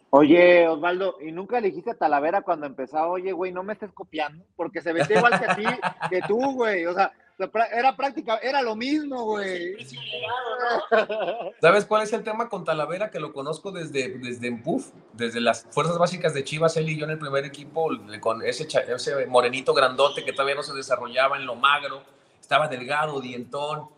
Oye, 0.09 0.67
Osvaldo, 0.67 1.17
¿y 1.21 1.31
nunca 1.31 1.61
le 1.61 1.67
dijiste 1.67 1.91
a 1.91 1.95
Talavera 1.95 2.41
cuando 2.41 2.65
empezaba, 2.65 3.05
oye, 3.05 3.33
güey, 3.33 3.51
no 3.51 3.61
me 3.61 3.73
estés 3.73 3.91
copiando? 3.91 4.43
Porque 4.55 4.81
se 4.81 4.91
vestía 4.91 5.17
igual 5.17 5.39
que 5.39 5.45
a 5.45 5.55
ti, 5.55 5.63
que 6.09 6.21
tú, 6.27 6.53
güey. 6.53 6.87
O 6.87 6.93
sea, 6.95 7.13
era 7.38 7.95
práctica, 7.98 8.38
era 8.38 8.62
lo 8.62 8.76
mismo, 8.76 9.24
güey. 9.24 9.76
¿Sabes 11.62 11.86
cuál 11.86 12.04
es 12.04 12.13
el 12.13 12.24
tema 12.24 12.48
con 12.48 12.63
Talavera? 12.63 13.12
Que 13.12 13.19
lo 13.19 13.34
conozco 13.34 13.71
desde, 13.71 14.17
desde 14.19 14.52
Puff, 14.54 14.91
desde 15.13 15.41
las 15.41 15.67
fuerzas 15.69 15.98
básicas 15.98 16.34
de 16.34 16.43
Chivas, 16.45 16.78
él 16.78 16.89
y 16.89 16.98
yo 16.98 17.06
en 17.06 17.12
el 17.12 17.19
primer 17.19 17.43
equipo, 17.43 17.89
con 18.21 18.41
ese, 18.43 18.67
ese 18.88 19.26
morenito 19.26 19.74
grandote 19.74 20.24
que 20.24 20.32
todavía 20.32 20.56
no 20.56 20.63
se 20.63 20.74
desarrollaba 20.74 21.38
en 21.38 21.45
lo 21.45 21.56
magro, 21.56 22.04
estaba 22.39 22.69
delgado, 22.69 23.19
dientón, 23.19 23.89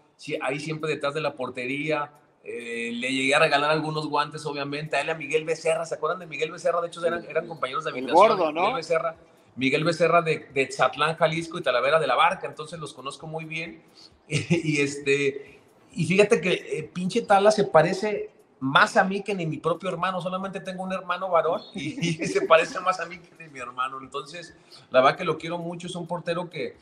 ahí 0.41 0.59
siempre 0.59 0.89
detrás 0.89 1.13
de 1.13 1.21
la 1.21 1.35
portería. 1.35 2.11
Eh, 2.43 2.91
le 2.93 3.11
llegué 3.11 3.35
a 3.35 3.39
regalar 3.39 3.69
algunos 3.71 4.07
guantes, 4.07 4.45
obviamente, 4.45 4.95
a 4.95 5.01
él 5.01 5.09
a 5.09 5.15
Miguel 5.15 5.43
Becerra, 5.43 5.85
¿se 5.85 5.95
acuerdan 5.95 6.19
de 6.19 6.27
Miguel 6.27 6.49
Becerra? 6.49 6.79
De 6.79 6.87
hecho, 6.87 7.05
eran, 7.05 7.25
eran 7.25 7.45
compañeros 7.45 7.83
de 7.83 7.91
habitación. 7.91 8.15
gordo, 8.15 8.51
¿no? 8.53 8.61
Miguel 8.61 8.75
Becerra 8.77 9.15
Miguel 9.57 9.83
Becerra 9.83 10.21
de, 10.21 10.47
de 10.53 10.71
Zatlán, 10.71 11.15
Jalisco 11.17 11.57
y 11.57 11.63
Talavera 11.63 11.99
de 11.99 12.07
la 12.07 12.15
Barca, 12.15 12.47
entonces 12.47 12.79
los 12.79 12.93
conozco 12.93 13.27
muy 13.27 13.45
bien. 13.45 13.81
Y, 14.29 14.81
este, 14.81 15.61
y 15.93 16.05
fíjate 16.05 16.41
que 16.41 16.51
eh, 16.53 16.89
pinche 16.93 17.21
Tala 17.21 17.49
se 17.49 17.63
parece 17.63 18.29
más 18.59 18.97
a 18.97 19.03
mí 19.03 19.21
que 19.21 19.33
ni 19.33 19.45
mi 19.45 19.57
propio 19.57 19.89
hermano, 19.89 20.21
solamente 20.21 20.59
tengo 20.59 20.83
un 20.83 20.91
hermano 20.91 21.29
varón 21.29 21.61
y, 21.73 22.13
se 22.27 22.41
parece 22.41 22.79
más 22.81 22.99
a 22.99 23.05
mí 23.05 23.19
que 23.19 23.43
ni 23.43 23.49
mi 23.49 23.59
hermano. 23.59 23.99
Entonces, 24.01 24.55
la 24.91 25.01
verdad 25.01 25.17
que 25.17 25.25
lo 25.25 25.37
quiero 25.37 25.57
mucho, 25.57 25.87
es 25.87 25.95
un 25.95 26.07
portero 26.07 26.49
que, 26.49 26.75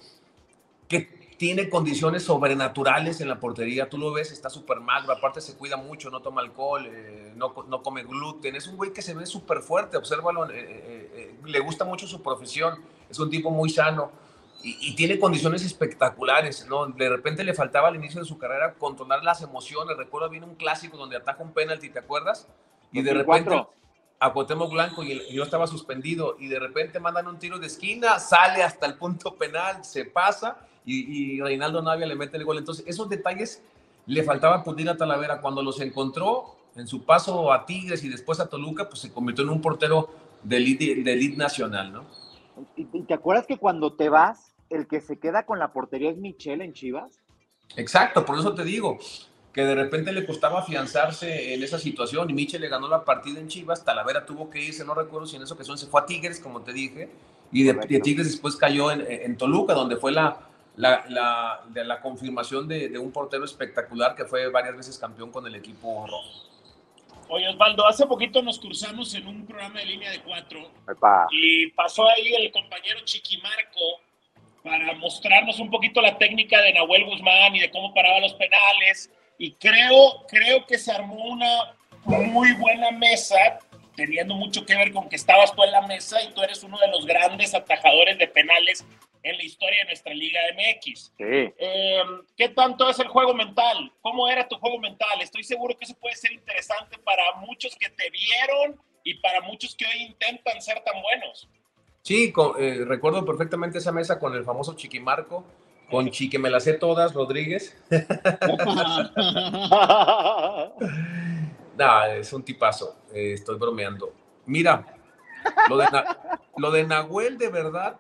que 0.88 1.15
tiene 1.38 1.70
condiciones 1.70 2.24
sobrenaturales 2.24 3.20
en 3.22 3.28
la 3.28 3.40
portería. 3.40 3.90
Tú 3.90 3.98
lo 3.98 4.14
ves, 4.14 4.32
está 4.32 4.50
súper 4.50 4.80
magro, 4.80 5.12
aparte 5.12 5.42
se 5.42 5.56
cuida 5.56 5.78
mucho, 5.78 6.10
no 6.10 6.22
toma 6.22 6.42
alcohol, 6.42 6.86
eh, 6.86 7.34
no, 7.36 7.54
no, 7.68 7.84
come 7.84 8.04
gluten. 8.04 8.56
Es 8.56 8.68
un 8.68 8.78
güey 8.78 8.94
que 8.94 9.02
se 9.02 9.14
ve 9.14 9.26
súper 9.26 9.60
fuerte, 9.60 9.98
obsérvalo, 9.98 10.50
eh, 10.50 10.54
eh, 10.54 11.36
le 11.46 11.60
gusta 11.60 11.84
mucho 11.84 12.08
su 12.08 12.22
profesión, 12.22 12.80
es 13.10 13.20
un 13.20 13.30
tipo 13.30 13.52
muy 13.52 13.70
sano 13.70 14.12
y, 14.64 14.96
tiene 14.96 15.20
condiciones 15.20 15.64
espectaculares. 15.64 16.66
¿no? 16.68 16.88
De 16.88 17.10
repente 17.10 17.44
le 17.44 17.54
faltaba 17.54 17.90
al 17.90 17.96
inicio 17.96 18.22
de 18.22 18.26
su 18.26 18.38
carrera 18.38 18.74
controlar 18.74 19.24
las 19.24 19.42
emociones. 19.42 19.96
Recuerdo 19.98 20.30
bien 20.30 20.44
un 20.44 20.56
clásico 20.56 20.98
donde 20.98 21.18
ataja 21.18 21.44
un 21.44 21.54
penalti, 21.54 21.90
¿te 21.90 22.00
acuerdas? 22.00 22.48
Y 22.92 23.02
de 23.02 23.14
repente 23.14 23.64
a 24.20 24.32
Cuauhtémoc 24.32 24.72
Blanco 24.72 25.04
y, 25.04 25.22
yo 25.34 25.44
estaba 25.44 25.68
suspendido 25.68 26.38
y 26.40 26.48
de 26.48 26.60
repente 26.60 27.00
mandan 27.00 27.28
un 27.28 27.38
tiro 27.38 27.60
de 27.60 27.68
esquina, 27.68 28.20
sale 28.20 28.64
hasta 28.64 28.86
el 28.86 28.96
punto 28.96 29.36
penal, 29.36 29.84
se 29.84 30.06
pasa 30.06 30.58
y, 30.86 31.42
Reinaldo 31.42 31.82
Navia 31.82 32.06
le 32.06 32.16
mete 32.16 32.38
el 32.38 32.46
gol. 32.46 32.58
Entonces, 32.58 32.86
esos 32.88 33.10
detalles 33.10 33.62
le 34.06 34.24
faltaba 34.24 34.64
pulir 34.64 34.90
a 34.90 34.98
Talavera. 34.98 35.42
Cuando 35.42 35.64
los 35.64 35.80
encontró 35.82 36.56
en 36.76 36.88
su 36.88 37.04
paso 37.04 37.52
a 37.52 37.66
Tigres 37.66 38.04
y 38.04 38.10
después 38.10 38.40
a 38.40 38.48
Toluca, 38.48 38.88
pues 38.88 39.02
se 39.02 39.12
convirtió 39.12 39.44
en 39.44 39.50
un 39.50 39.62
portero 39.62 40.10
de 40.44 40.58
elite, 40.58 41.36
nacional, 41.36 41.92
¿no? 41.92 42.06
¿Y 42.76 42.86
te 42.86 43.14
acuerdas 43.14 43.48
que 43.48 43.58
cuando 43.58 43.94
te 43.94 44.10
vas, 44.10 44.54
el 44.70 44.88
que 44.88 45.02
se 45.02 45.18
queda 45.18 45.46
con 45.46 45.60
la 45.60 45.74
portería 45.74 46.12
es 46.12 46.18
Michel 46.18 46.62
en 46.62 46.74
Chivas? 46.74 47.20
Exacto, 47.76 48.26
por 48.26 48.38
eso 48.38 48.54
te 48.54 48.64
digo 48.64 49.00
que 49.52 49.64
de 49.64 49.74
repente 49.74 50.12
le 50.12 50.26
costaba 50.26 50.60
afianzarse 50.60 51.54
en 51.54 51.64
esa 51.64 51.80
situación 51.80 52.30
y 52.30 52.34
Michel 52.34 52.60
le 52.62 52.68
ganó 52.68 52.90
la 52.90 53.06
partida 53.06 53.40
en 53.40 53.48
Chivas, 53.48 53.86
Talavera 53.86 54.26
tuvo 54.26 54.50
que 54.50 54.62
irse, 54.62 54.84
no 54.84 54.94
recuerdo 54.94 55.28
si 55.28 55.38
en 55.38 55.44
esa 55.44 55.54
ocasión 55.54 55.78
se 55.78 55.88
fue 55.88 56.02
a 56.02 56.06
Tigres, 56.06 56.42
como 56.42 56.62
te 56.62 56.74
dije, 56.74 57.10
y 57.54 57.64
de, 57.64 57.74
Tigres 58.02 58.28
después 58.28 58.58
cayó 58.58 58.92
en, 58.92 59.38
Toluca, 59.38 59.74
donde 59.74 59.96
fue 59.96 60.12
la, 60.12 60.50
la, 60.78 61.62
de 61.70 61.84
la 61.84 62.02
confirmación 62.02 62.68
de, 62.68 62.98
un 62.98 63.12
portero 63.12 63.46
espectacular 63.46 64.16
que 64.16 64.26
fue 64.26 64.50
varias 64.50 64.76
veces 64.76 64.98
campeón 64.98 65.32
con 65.32 65.46
el 65.48 65.56
equipo 65.56 66.06
rojo. 66.08 66.46
Oye, 67.28 67.48
Osvaldo, 67.50 67.88
hace 67.88 68.06
poquito 68.06 68.42
nos 68.44 68.60
cruzamos 68.60 69.14
en 69.16 69.28
un 69.28 69.48
programa 69.48 69.80
de 69.80 69.86
línea 69.86 70.12
de 70.12 70.22
cuatro 70.22 70.70
y 71.32 71.68
pasó 71.72 72.08
ahí 72.08 72.36
el 72.36 72.52
compañero 72.52 73.00
Chiquimarco 73.04 74.02
para 74.64 74.94
mostrarnos 74.94 75.60
un 75.60 75.72
poquito 75.72 76.02
la 76.02 76.18
técnica 76.18 76.62
de 76.62 76.74
Nahuel 76.74 77.06
Guzmán 77.06 77.56
y 77.56 77.60
de 77.62 77.72
cómo 77.72 77.94
paraba 77.94 78.20
los 78.20 78.34
penales 78.36 79.10
y 79.38 79.54
creo, 79.54 80.26
creo 80.28 80.66
que 80.66 80.78
se 80.78 80.92
armó 80.92 81.16
una 81.16 81.76
muy 82.06 82.54
buena 82.54 82.92
mesa, 82.92 83.36
teniendo 83.96 84.36
mucho 84.36 84.66
que 84.66 84.76
ver 84.76 84.92
con 84.92 85.10
que 85.10 85.16
estabas 85.16 85.54
tú 85.56 85.64
en 85.64 85.72
la 85.72 85.82
mesa 85.82 86.22
y 86.22 86.32
tú 86.34 86.42
eres 86.44 86.64
uno 86.64 86.78
de 86.78 86.88
los 86.90 87.06
grandes 87.06 87.56
atajadores 87.56 88.18
de 88.18 88.28
penales 88.28 88.86
en 89.26 89.38
la 89.38 89.44
historia 89.44 89.80
de 89.80 89.86
nuestra 89.86 90.14
Liga 90.14 90.40
MX. 90.54 91.12
Sí. 91.18 91.54
Em, 91.58 92.22
¿Qué 92.38 92.50
tanto 92.50 92.88
es 92.90 93.00
el 93.00 93.08
juego 93.08 93.34
mental? 93.34 93.92
¿Cómo 94.02 94.30
era 94.30 94.48
tu 94.48 94.56
juego 94.58 94.80
mental? 94.80 95.20
Estoy 95.20 95.44
seguro 95.44 95.76
que 95.78 95.86
eso 95.86 95.96
puede 95.96 96.16
ser 96.16 96.32
interesante 96.32 96.98
para 97.00 97.24
muchos 97.42 97.76
que 97.76 97.90
te 97.90 98.10
vieron 98.12 98.80
y 99.04 99.16
para 99.16 99.42
muchos 99.42 99.76
que 99.76 99.86
hoy 99.86 100.04
intentan 100.04 100.62
ser 100.62 100.82
tan 100.84 101.02
buenos. 101.02 101.50
Sí, 102.04 102.32
eh, 102.60 102.84
recuerdo 102.86 103.26
perfectamente 103.26 103.80
esa 103.80 103.92
mesa 103.92 104.20
con 104.20 104.36
el 104.36 104.44
famoso 104.44 104.76
Chiquimarco 104.76 105.44
con 105.90 106.10
Chique 106.10 106.40
me 106.40 106.50
las 106.50 106.64
sé 106.64 106.74
todas, 106.74 107.14
Rodríguez. 107.14 107.78
no, 111.78 112.06
es 112.06 112.34
un 112.34 112.44
tipazo. 112.44 112.98
Eh, 113.14 113.34
estoy 113.34 113.58
bromeando. 113.58 114.12
Mira, 114.46 114.98
lo 115.70 115.78
de, 115.78 115.86
lo 116.58 116.72
de 116.72 116.86
Nahuel 116.86 117.38
de 117.38 117.50
verdad 117.50 118.00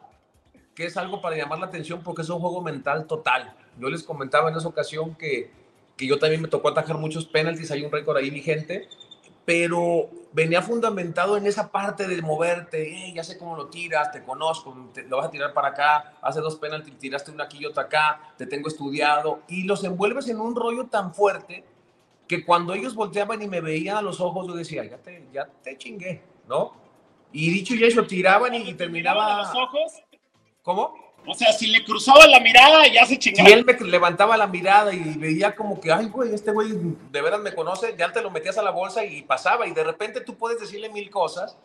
que 0.75 0.85
es 0.85 0.97
algo 0.97 1.21
para 1.21 1.37
llamar 1.37 1.59
la 1.59 1.67
atención 1.67 2.01
porque 2.03 2.21
es 2.21 2.29
un 2.29 2.39
juego 2.39 2.61
mental 2.61 3.07
total. 3.07 3.55
Yo 3.79 3.89
les 3.89 4.03
comentaba 4.03 4.49
en 4.49 4.57
esa 4.57 4.67
ocasión 4.67 5.15
que, 5.15 5.49
que 5.95 6.05
yo 6.05 6.19
también 6.19 6.41
me 6.41 6.49
tocó 6.49 6.69
atajar 6.69 6.97
muchos 6.97 7.25
penaltis, 7.25 7.71
hay 7.71 7.83
un 7.83 7.91
récord 7.91 8.17
ahí 8.17 8.29
vigente, 8.29 8.89
pero 9.45 10.09
venía 10.33 10.61
fundamentado 10.61 11.37
en 11.37 11.45
esa 11.45 11.71
parte 11.71 12.07
de 12.07 12.21
moverte, 12.21 13.13
ya 13.13 13.23
sé 13.23 13.37
cómo 13.37 13.55
lo 13.55 13.67
tiras, 13.67 14.11
te 14.11 14.21
conozco, 14.23 14.75
lo 15.07 15.17
vas 15.17 15.27
a 15.27 15.31
tirar 15.31 15.53
para 15.53 15.69
acá, 15.69 16.13
hace 16.21 16.41
dos 16.41 16.57
penaltis, 16.57 16.97
tiraste 16.97 17.31
una 17.31 17.45
aquí 17.45 17.59
y 17.61 17.65
otra 17.65 17.83
acá, 17.83 18.33
te 18.37 18.45
tengo 18.45 18.67
estudiado, 18.67 19.39
y 19.47 19.63
los 19.63 19.83
envuelves 19.83 20.27
en 20.27 20.41
un 20.41 20.55
rollo 20.55 20.87
tan 20.87 21.13
fuerte 21.13 21.63
que 22.27 22.43
cuando 22.43 22.73
ellos 22.73 22.95
volteaban 22.95 23.41
y 23.41 23.47
me 23.47 23.61
veían 23.61 23.97
a 23.97 24.01
los 24.01 24.19
ojos, 24.19 24.47
yo 24.47 24.55
decía, 24.55 24.83
ya 24.83 24.97
te, 24.97 25.25
ya 25.31 25.45
te 25.45 25.77
chingué, 25.77 26.23
¿no? 26.49 26.73
Y 27.31 27.49
dicho 27.51 27.75
y 27.75 27.83
hecho, 27.83 28.05
tiraban 28.07 28.55
y, 28.55 28.69
y 28.69 28.73
terminaba... 28.73 29.37
los 29.37 29.55
ojos? 29.55 30.03
¿Cómo? 30.65 30.95
O 31.27 31.33
sea, 31.33 31.53
si 31.53 31.67
le 31.67 31.83
cruzaba 31.83 32.25
la 32.27 32.39
mirada, 32.39 32.87
ya 32.87 33.05
se 33.05 33.17
chingaba. 33.17 33.47
Si 33.47 33.53
él 33.53 33.63
me 33.63 33.73
levantaba 33.87 34.35
la 34.35 34.47
mirada 34.47 34.93
y 34.93 35.15
veía 35.17 35.55
como 35.55 35.79
que, 35.79 35.91
ay, 35.91 36.07
güey, 36.07 36.33
este 36.33 36.51
güey 36.51 36.69
de 37.11 37.21
veras 37.21 37.39
me 37.39 37.53
conoce, 37.53 37.95
ya 37.97 38.11
te 38.11 38.21
lo 38.21 38.31
metías 38.31 38.57
a 38.57 38.63
la 38.63 38.71
bolsa 38.71 39.05
y 39.05 39.21
pasaba. 39.21 39.67
Y 39.67 39.73
de 39.73 39.83
repente 39.83 40.21
tú 40.21 40.35
puedes 40.35 40.59
decirle 40.59 40.89
mil 40.89 41.09
cosas 41.09 41.55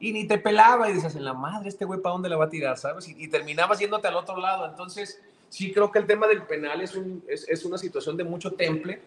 y 0.00 0.12
ni 0.12 0.26
te 0.26 0.38
pelaba. 0.38 0.90
Y 0.90 0.94
dices, 0.94 1.16
en 1.16 1.24
la 1.24 1.34
madre, 1.34 1.68
este 1.68 1.84
güey, 1.84 2.00
¿para 2.00 2.14
dónde 2.14 2.30
le 2.30 2.36
va 2.36 2.46
a 2.46 2.50
tirar? 2.50 2.78
¿Sabes? 2.78 3.08
Y, 3.08 3.28
terminabas 3.28 3.78
yéndote 3.78 4.08
al 4.08 4.16
otro 4.16 4.38
lado. 4.38 4.66
Entonces, 4.66 5.20
sí 5.50 5.70
creo 5.70 5.92
que 5.92 5.98
el 5.98 6.06
tema 6.06 6.26
del 6.26 6.42
penal 6.42 6.80
es, 6.80 6.94
un, 6.94 7.22
es, 7.28 7.46
es 7.48 7.64
una 7.64 7.76
situación 7.76 8.16
de 8.16 8.24
mucho 8.24 8.52
temple, 8.52 9.00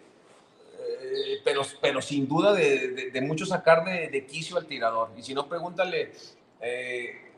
eh, 0.80 1.42
pero, 1.44 1.64
pero 1.82 2.02
sin 2.02 2.28
duda 2.28 2.54
de, 2.54 2.90
de, 2.90 3.12
de 3.12 3.22
mucho 3.22 3.48
sacar 3.48 3.84
de, 3.84 4.10
de, 4.10 4.26
quicio 4.26 4.58
al 4.58 4.68
tirador. 4.68 5.10
Y 5.18 5.24
si 5.24 5.34
no, 5.34 5.48
pregúntale. 5.48 6.14
Eh, 6.62 7.29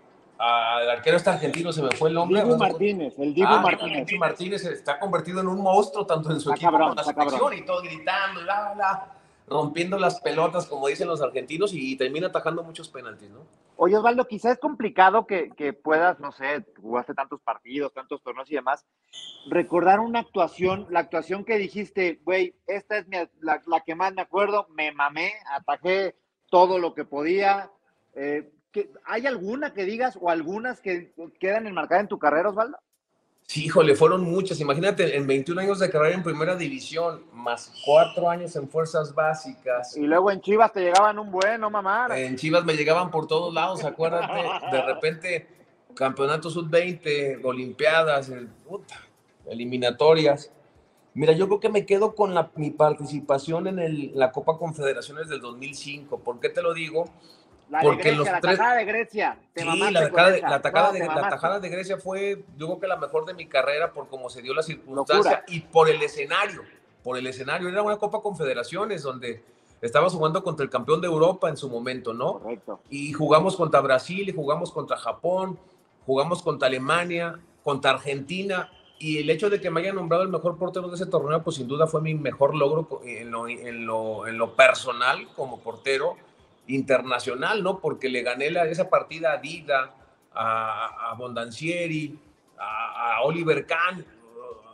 al 0.42 0.90
arquero 0.90 1.18
este 1.18 1.30
argentino 1.30 1.72
se 1.72 1.84
me 1.84 1.92
fue 1.92 2.10
el 2.10 2.16
nombre. 2.16 2.42
Dibu 2.42 2.58
Martínez, 2.58 3.14
el 3.20 3.34
Dibu 3.34 3.48
ah, 3.48 3.62
Martínez. 3.62 4.08
Dibu 4.08 4.20
Martínez 4.20 4.66
está 4.66 5.00
convertido 5.00 5.40
en 5.42 5.48
un 5.48 5.62
monstruo 5.62 6.06
tanto 6.06 6.32
en 6.32 6.40
su 6.40 6.52
equipo 6.52 6.72
como 6.72 6.90
en 6.90 6.96
la 6.96 7.04
selección 7.04 7.54
y 7.54 7.62
todo 7.64 7.82
gritando, 7.82 8.42
rompiendo 9.48 10.00
las 10.00 10.20
pelotas, 10.22 10.66
como 10.66 10.88
dicen 10.88 11.08
los 11.08 11.22
argentinos, 11.22 11.74
y, 11.74 11.96
termina 11.96 12.28
atajando 12.28 12.64
muchos 12.64 12.90
penaltis, 12.90 13.30
¿no? 13.30 13.40
Oye, 13.76 13.98
Osvaldo, 13.98 14.26
quizás 14.26 14.54
es 14.54 14.60
complicado 14.60 15.26
que, 15.28 15.50
que, 15.50 15.74
puedas, 15.74 16.20
no 16.20 16.32
sé, 16.32 16.64
jugaste 16.80 17.14
tantos 17.14 17.42
partidos, 17.42 17.94
tantos 17.94 18.22
torneos 18.24 18.50
y 18.50 18.56
demás, 18.56 18.86
recordar 19.48 20.00
una 20.00 20.20
actuación, 20.20 20.88
la 20.90 21.02
actuación 21.02 21.44
que 21.44 21.58
dijiste, 21.58 22.22
güey, 22.24 22.56
esta 22.68 22.98
es 22.98 23.08
mi, 23.08 23.18
la, 23.42 23.62
la, 23.66 23.82
que 23.82 23.96
más 23.96 24.14
me 24.14 24.22
acuerdo, 24.22 24.68
me 24.70 24.92
mamé, 24.92 25.34
atajé 25.52 26.16
todo 26.50 26.80
lo 26.80 26.94
que 26.94 27.06
podía, 27.06 27.72
eh, 28.16 28.52
¿Hay 29.06 29.28
alguna 29.28 29.74
que 29.74 29.86
digas 29.86 30.18
o 30.20 30.30
algunas 30.30 30.80
que 30.80 31.14
quedan 31.40 31.68
enmarcadas 31.68 32.04
en 32.04 32.08
tu 32.08 32.20
carrera, 32.20 32.50
Osvaldo? 32.50 32.78
Sí, 33.52 33.66
híjole, 33.66 33.96
fueron 33.96 34.24
muchas. 34.24 34.62
Imagínate, 34.62 35.18
en 35.18 35.28
21 35.28 35.60
años 35.60 35.80
de 35.80 35.90
carrera 35.90 36.16
en 36.16 36.24
primera 36.24 36.56
división, 36.56 37.26
más 37.34 37.74
cuatro 37.84 38.30
años 38.30 38.56
en 38.56 38.70
fuerzas 38.70 39.14
básicas. 39.14 39.98
Y 39.98 40.02
luego 40.02 40.32
en 40.32 40.40
Chivas 40.40 40.72
te 40.72 40.80
llegaban 40.80 41.20
un 41.20 41.30
bueno, 41.30 41.70
mamá. 41.70 42.08
En 42.16 42.38
Chivas 42.38 42.64
me 42.64 42.76
llegaban 42.76 43.12
por 43.12 43.28
todos 43.28 43.54
lados, 43.54 43.84
acuérdate. 43.84 44.42
De 44.72 44.82
repente, 44.84 45.48
campeonato 45.94 46.50
sub-20, 46.50 47.42
olimpiadas, 47.44 48.32
puta, 48.66 48.96
eliminatorias. 49.46 50.50
Mira, 51.14 51.34
yo 51.34 51.48
creo 51.48 51.60
que 51.60 51.68
me 51.68 51.86
quedo 51.86 52.16
con 52.16 52.34
la, 52.34 52.52
mi 52.56 52.72
participación 52.72 53.68
en 53.68 53.80
el, 53.80 54.12
la 54.16 54.32
Copa 54.32 54.58
Confederaciones 54.58 55.28
del 55.28 55.42
2005. 55.42 56.20
¿Por 56.20 56.40
qué 56.40 56.48
te 56.48 56.62
lo 56.62 56.74
digo? 56.74 57.04
La 57.72 57.80
porque 57.80 58.04
de 58.04 58.16
Grecia, 58.16 58.18
los 58.18 58.28
la 58.28 58.42
tres... 58.42 58.58
tajada 58.58 58.76
de 58.76 58.86
Grecia. 58.86 59.40
Te 59.54 59.62
sí, 59.62 59.80
la, 59.80 60.10
tajada 60.10 60.32
de, 60.32 60.42
la, 60.42 60.62
tajada 60.62 60.88
no, 60.88 60.94
de, 60.94 61.00
la 61.00 61.30
tajada 61.30 61.60
de 61.62 61.70
Grecia 61.70 61.98
fue, 61.98 62.44
yo 62.58 62.66
creo 62.68 62.80
que 62.82 62.88
la 62.88 62.98
mejor 62.98 63.26
de 63.26 63.34
mi 63.34 63.48
carrera 63.48 63.94
por 63.94 64.10
cómo 64.10 64.30
se 64.30 64.42
dio 64.42 64.54
la 64.54 64.62
circunstancia 64.62 65.32
Locura. 65.32 65.46
y 65.48 65.62
por 65.62 65.90
el 65.90 66.04
escenario. 66.04 66.64
Por 67.02 67.18
el 67.18 67.26
escenario. 67.28 67.70
Era 67.70 67.82
una 67.82 67.96
Copa 67.96 68.22
Confederaciones 68.22 69.04
donde 69.04 69.42
estabas 69.82 70.12
jugando 70.12 70.44
contra 70.44 70.66
el 70.66 70.70
campeón 70.70 71.00
de 71.00 71.08
Europa 71.08 71.48
en 71.48 71.56
su 71.56 71.70
momento, 71.70 72.14
¿no? 72.14 72.40
Correcto. 72.40 72.82
Y 72.90 73.14
jugamos 73.14 73.56
contra 73.56 73.80
Brasil, 73.80 74.28
y 74.28 74.34
jugamos 74.34 74.74
contra 74.74 74.98
Japón, 74.98 75.58
jugamos 76.06 76.44
contra 76.44 76.68
Alemania, 76.68 77.40
contra 77.64 77.92
Argentina. 77.92 78.70
Y 79.00 79.20
el 79.20 79.30
hecho 79.30 79.50
de 79.50 79.62
que 79.62 79.70
me 79.70 79.80
hayan 79.80 79.96
nombrado 79.96 80.24
el 80.24 80.30
mejor 80.30 80.58
portero 80.58 80.90
de 80.90 80.96
ese 80.96 81.06
torneo, 81.06 81.42
pues 81.42 81.56
sin 81.56 81.70
duda 81.70 81.88
fue 81.88 82.02
mi 82.02 82.16
mejor 82.16 82.54
logro 82.54 83.00
en 83.06 83.32
lo, 83.32 83.48
en 83.48 83.86
lo, 83.86 84.28
en 84.28 84.38
lo 84.38 84.58
personal 84.58 85.30
como 85.38 85.62
portero 85.62 86.18
internacional, 86.68 87.64
¿no? 87.64 87.80
Porque 87.80 88.10
le 88.10 88.22
gané 88.22 88.52
la, 88.52 88.66
esa 88.66 88.90
partida 88.90 89.34
a 89.34 89.38
Dida, 89.38 89.94
a, 90.34 91.12
a 91.12 91.14
Bondancieri, 91.16 92.18
a, 92.58 93.16
a, 93.16 93.22
Oliver 93.22 93.66
Kahn, 93.66 94.06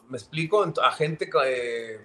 me 0.10 0.18
explico, 0.18 0.66
a 0.82 0.92
gente 0.92 1.30
que, 1.30 2.00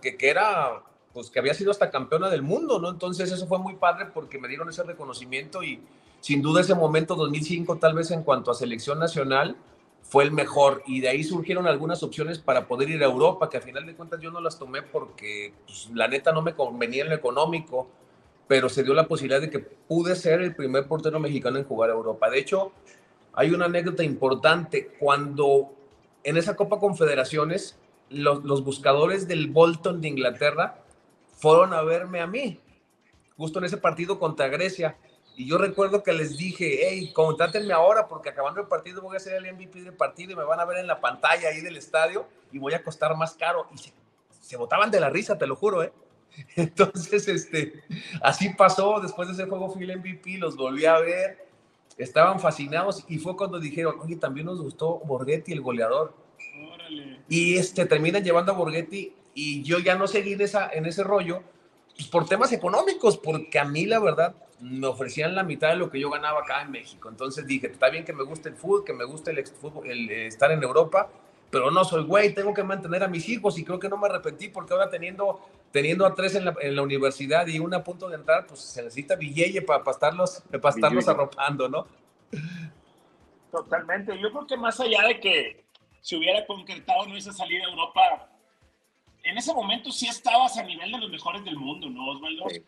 que, 0.00 0.16
que, 0.16 0.28
era, 0.28 0.82
pues 1.12 1.30
que 1.30 1.38
había 1.38 1.54
sido 1.54 1.70
hasta 1.70 1.90
campeona 1.90 2.30
del 2.30 2.42
mundo, 2.42 2.78
¿no? 2.78 2.90
Entonces 2.90 3.30
eso 3.32 3.46
fue 3.46 3.58
muy 3.58 3.76
padre 3.76 4.06
porque 4.06 4.38
me 4.38 4.48
dieron 4.48 4.68
ese 4.68 4.82
reconocimiento 4.82 5.62
y 5.62 5.80
sin 6.20 6.42
duda 6.42 6.60
ese 6.60 6.74
momento 6.74 7.16
2005 7.16 7.78
tal 7.78 7.94
vez 7.94 8.10
en 8.10 8.22
cuanto 8.22 8.50
a 8.50 8.54
selección 8.54 8.98
nacional 8.98 9.56
fue 10.02 10.24
el 10.24 10.32
mejor 10.32 10.82
y 10.86 11.00
de 11.00 11.08
ahí 11.08 11.24
surgieron 11.24 11.66
algunas 11.66 12.02
opciones 12.02 12.38
para 12.38 12.66
poder 12.68 12.90
ir 12.90 13.02
a 13.02 13.06
Europa 13.06 13.50
que 13.50 13.56
a 13.56 13.60
final 13.60 13.84
de 13.84 13.94
cuentas 13.94 14.20
yo 14.20 14.30
no 14.30 14.40
las 14.40 14.58
tomé 14.58 14.82
porque 14.82 15.54
pues, 15.66 15.90
la 15.92 16.08
neta 16.08 16.32
no 16.32 16.42
me 16.42 16.54
convenía 16.54 17.02
en 17.02 17.10
lo 17.10 17.14
económico 17.14 17.88
pero 18.46 18.68
se 18.68 18.82
dio 18.82 18.94
la 18.94 19.08
posibilidad 19.08 19.40
de 19.40 19.50
que 19.50 19.58
pude 19.58 20.16
ser 20.16 20.40
el 20.42 20.54
primer 20.54 20.86
portero 20.86 21.18
mexicano 21.18 21.58
en 21.58 21.64
jugar 21.64 21.90
a 21.90 21.94
Europa. 21.94 22.28
De 22.28 22.38
hecho, 22.38 22.72
hay 23.32 23.50
una 23.50 23.66
anécdota 23.66 24.02
importante. 24.02 24.92
Cuando 24.98 25.72
en 26.22 26.36
esa 26.36 26.56
Copa 26.56 26.78
Confederaciones, 26.78 27.78
los, 28.10 28.64
buscadores 28.64 29.26
del 29.26 29.48
Bolton 29.48 30.00
de 30.00 30.08
Inglaterra 30.08 30.78
fueron 31.36 31.72
a 31.72 31.82
verme 31.82 32.20
a 32.20 32.26
mí, 32.26 32.60
justo 33.36 33.58
en 33.58 33.64
ese 33.64 33.76
partido 33.76 34.18
contra 34.18 34.48
Grecia. 34.48 34.96
Y 35.36 35.48
yo 35.48 35.58
recuerdo 35.58 36.02
que 36.02 36.12
les 36.12 36.36
dije, 36.36 36.88
hey, 36.88 37.12
contrátenme 37.12 37.72
ahora 37.72 38.06
porque 38.06 38.28
acabando 38.28 38.60
el 38.60 38.68
partido 38.68 39.02
voy 39.02 39.16
a 39.16 39.20
ser 39.20 39.34
el 39.34 39.52
MVP 39.52 39.82
del 39.82 39.94
partido 39.94 40.32
y 40.32 40.36
me 40.36 40.44
van 40.44 40.60
a 40.60 40.64
ver 40.64 40.78
en 40.78 40.86
la 40.86 41.00
pantalla 41.00 41.48
ahí 41.48 41.60
del 41.60 41.76
estadio 41.76 42.26
y 42.52 42.58
voy 42.58 42.74
a 42.74 42.84
costar 42.84 43.16
más 43.16 43.34
caro. 43.34 43.66
Y 43.74 43.78
se, 43.78 43.92
se 44.40 44.56
botaban 44.56 44.92
de 44.92 45.00
la 45.00 45.10
risa, 45.10 45.36
te 45.36 45.46
lo 45.46 45.56
juro, 45.56 45.82
¿eh? 45.82 45.92
Entonces, 46.56 47.28
este, 47.28 47.82
así 48.22 48.50
pasó, 48.50 49.00
después 49.00 49.28
de 49.28 49.34
ese 49.34 49.46
juego 49.46 49.70
fui 49.70 49.84
el 49.84 49.98
MVP, 49.98 50.38
los 50.38 50.56
volví 50.56 50.84
a 50.84 50.98
ver, 50.98 51.46
estaban 51.96 52.40
fascinados 52.40 53.04
y 53.08 53.18
fue 53.18 53.36
cuando 53.36 53.60
dijeron, 53.60 53.96
oye, 54.00 54.16
también 54.16 54.46
nos 54.46 54.60
gustó 54.60 55.00
Borghetti, 55.00 55.52
el 55.52 55.60
goleador. 55.60 56.14
Órale. 56.72 57.20
Y 57.28 57.56
este, 57.56 57.86
terminan 57.86 58.24
llevando 58.24 58.52
a 58.52 58.54
Borghetti 58.54 59.14
y 59.34 59.62
yo 59.62 59.78
ya 59.78 59.94
no 59.94 60.06
seguí 60.06 60.34
en, 60.34 60.40
esa, 60.40 60.70
en 60.70 60.86
ese 60.86 61.02
rollo 61.02 61.42
pues, 61.96 62.08
por 62.08 62.26
temas 62.26 62.52
económicos, 62.52 63.18
porque 63.18 63.58
a 63.58 63.64
mí 63.64 63.86
la 63.86 63.98
verdad 63.98 64.34
me 64.60 64.86
ofrecían 64.86 65.34
la 65.34 65.42
mitad 65.42 65.70
de 65.70 65.76
lo 65.76 65.90
que 65.90 66.00
yo 66.00 66.10
ganaba 66.10 66.40
acá 66.40 66.62
en 66.62 66.70
México. 66.70 67.08
Entonces 67.08 67.46
dije, 67.46 67.68
está 67.68 67.90
bien 67.90 68.04
que 68.04 68.12
me 68.12 68.24
guste 68.24 68.48
el 68.48 68.56
fútbol, 68.56 68.84
que 68.84 68.92
me 68.92 69.04
guste 69.04 69.30
el, 69.30 69.46
fútbol, 69.46 69.90
el 69.90 70.10
estar 70.10 70.50
en 70.52 70.62
Europa, 70.62 71.10
pero 71.54 71.70
no 71.70 71.84
soy 71.84 72.02
güey, 72.02 72.34
tengo 72.34 72.52
que 72.52 72.64
mantener 72.64 73.04
a 73.04 73.08
mis 73.08 73.28
hijos 73.28 73.56
y 73.60 73.64
creo 73.64 73.78
que 73.78 73.88
no 73.88 73.96
me 73.96 74.08
arrepentí 74.08 74.48
porque 74.48 74.72
ahora 74.72 74.90
teniendo, 74.90 75.40
teniendo 75.70 76.04
a 76.04 76.12
tres 76.12 76.34
en 76.34 76.46
la, 76.46 76.56
en 76.60 76.74
la 76.74 76.82
universidad 76.82 77.46
y 77.46 77.60
una 77.60 77.76
a 77.76 77.84
punto 77.84 78.08
de 78.08 78.16
entrar, 78.16 78.44
pues 78.48 78.58
se 78.58 78.82
necesita 78.82 79.14
billete 79.14 79.62
para, 79.62 79.84
para 79.84 79.94
estarlos, 79.94 80.42
para 80.60 80.74
estarlos 80.74 81.06
arropando, 81.06 81.68
¿no? 81.68 81.86
Totalmente. 83.52 84.18
Yo 84.20 84.32
creo 84.32 84.46
que 84.48 84.56
más 84.56 84.80
allá 84.80 85.06
de 85.06 85.20
que 85.20 85.64
se 86.00 86.16
hubiera 86.16 86.44
concretado 86.44 87.06
no 87.06 87.16
esa 87.16 87.32
salida 87.32 87.64
a 87.66 87.70
Europa, 87.70 88.28
en 89.22 89.38
ese 89.38 89.54
momento 89.54 89.92
sí 89.92 90.08
estabas 90.08 90.58
a 90.58 90.64
nivel 90.64 90.90
de 90.90 90.98
los 90.98 91.08
mejores 91.08 91.44
del 91.44 91.54
mundo, 91.54 91.88
¿no, 91.88 92.10
Osvaldo? 92.10 92.50
Sí. 92.50 92.64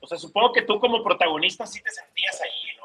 O 0.00 0.08
sea, 0.08 0.18
supongo 0.18 0.52
que 0.52 0.62
tú 0.62 0.80
como 0.80 1.04
protagonista 1.04 1.68
sí 1.68 1.80
te 1.80 1.90
sentías 1.92 2.40
ahí, 2.42 2.76
¿no? 2.78 2.84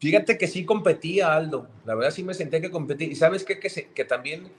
Fíjate 0.00 0.36
que 0.36 0.48
sí 0.48 0.64
competía, 0.64 1.32
Aldo. 1.32 1.68
La 1.84 1.94
verdad 1.94 2.10
sí 2.10 2.24
me 2.24 2.34
sentía 2.34 2.60
que 2.60 2.72
competía. 2.72 3.06
Y 3.06 3.14
sabes 3.14 3.44
qué? 3.44 3.60
Que, 3.60 3.70
se, 3.70 3.92
que 3.92 4.04
también 4.04 4.50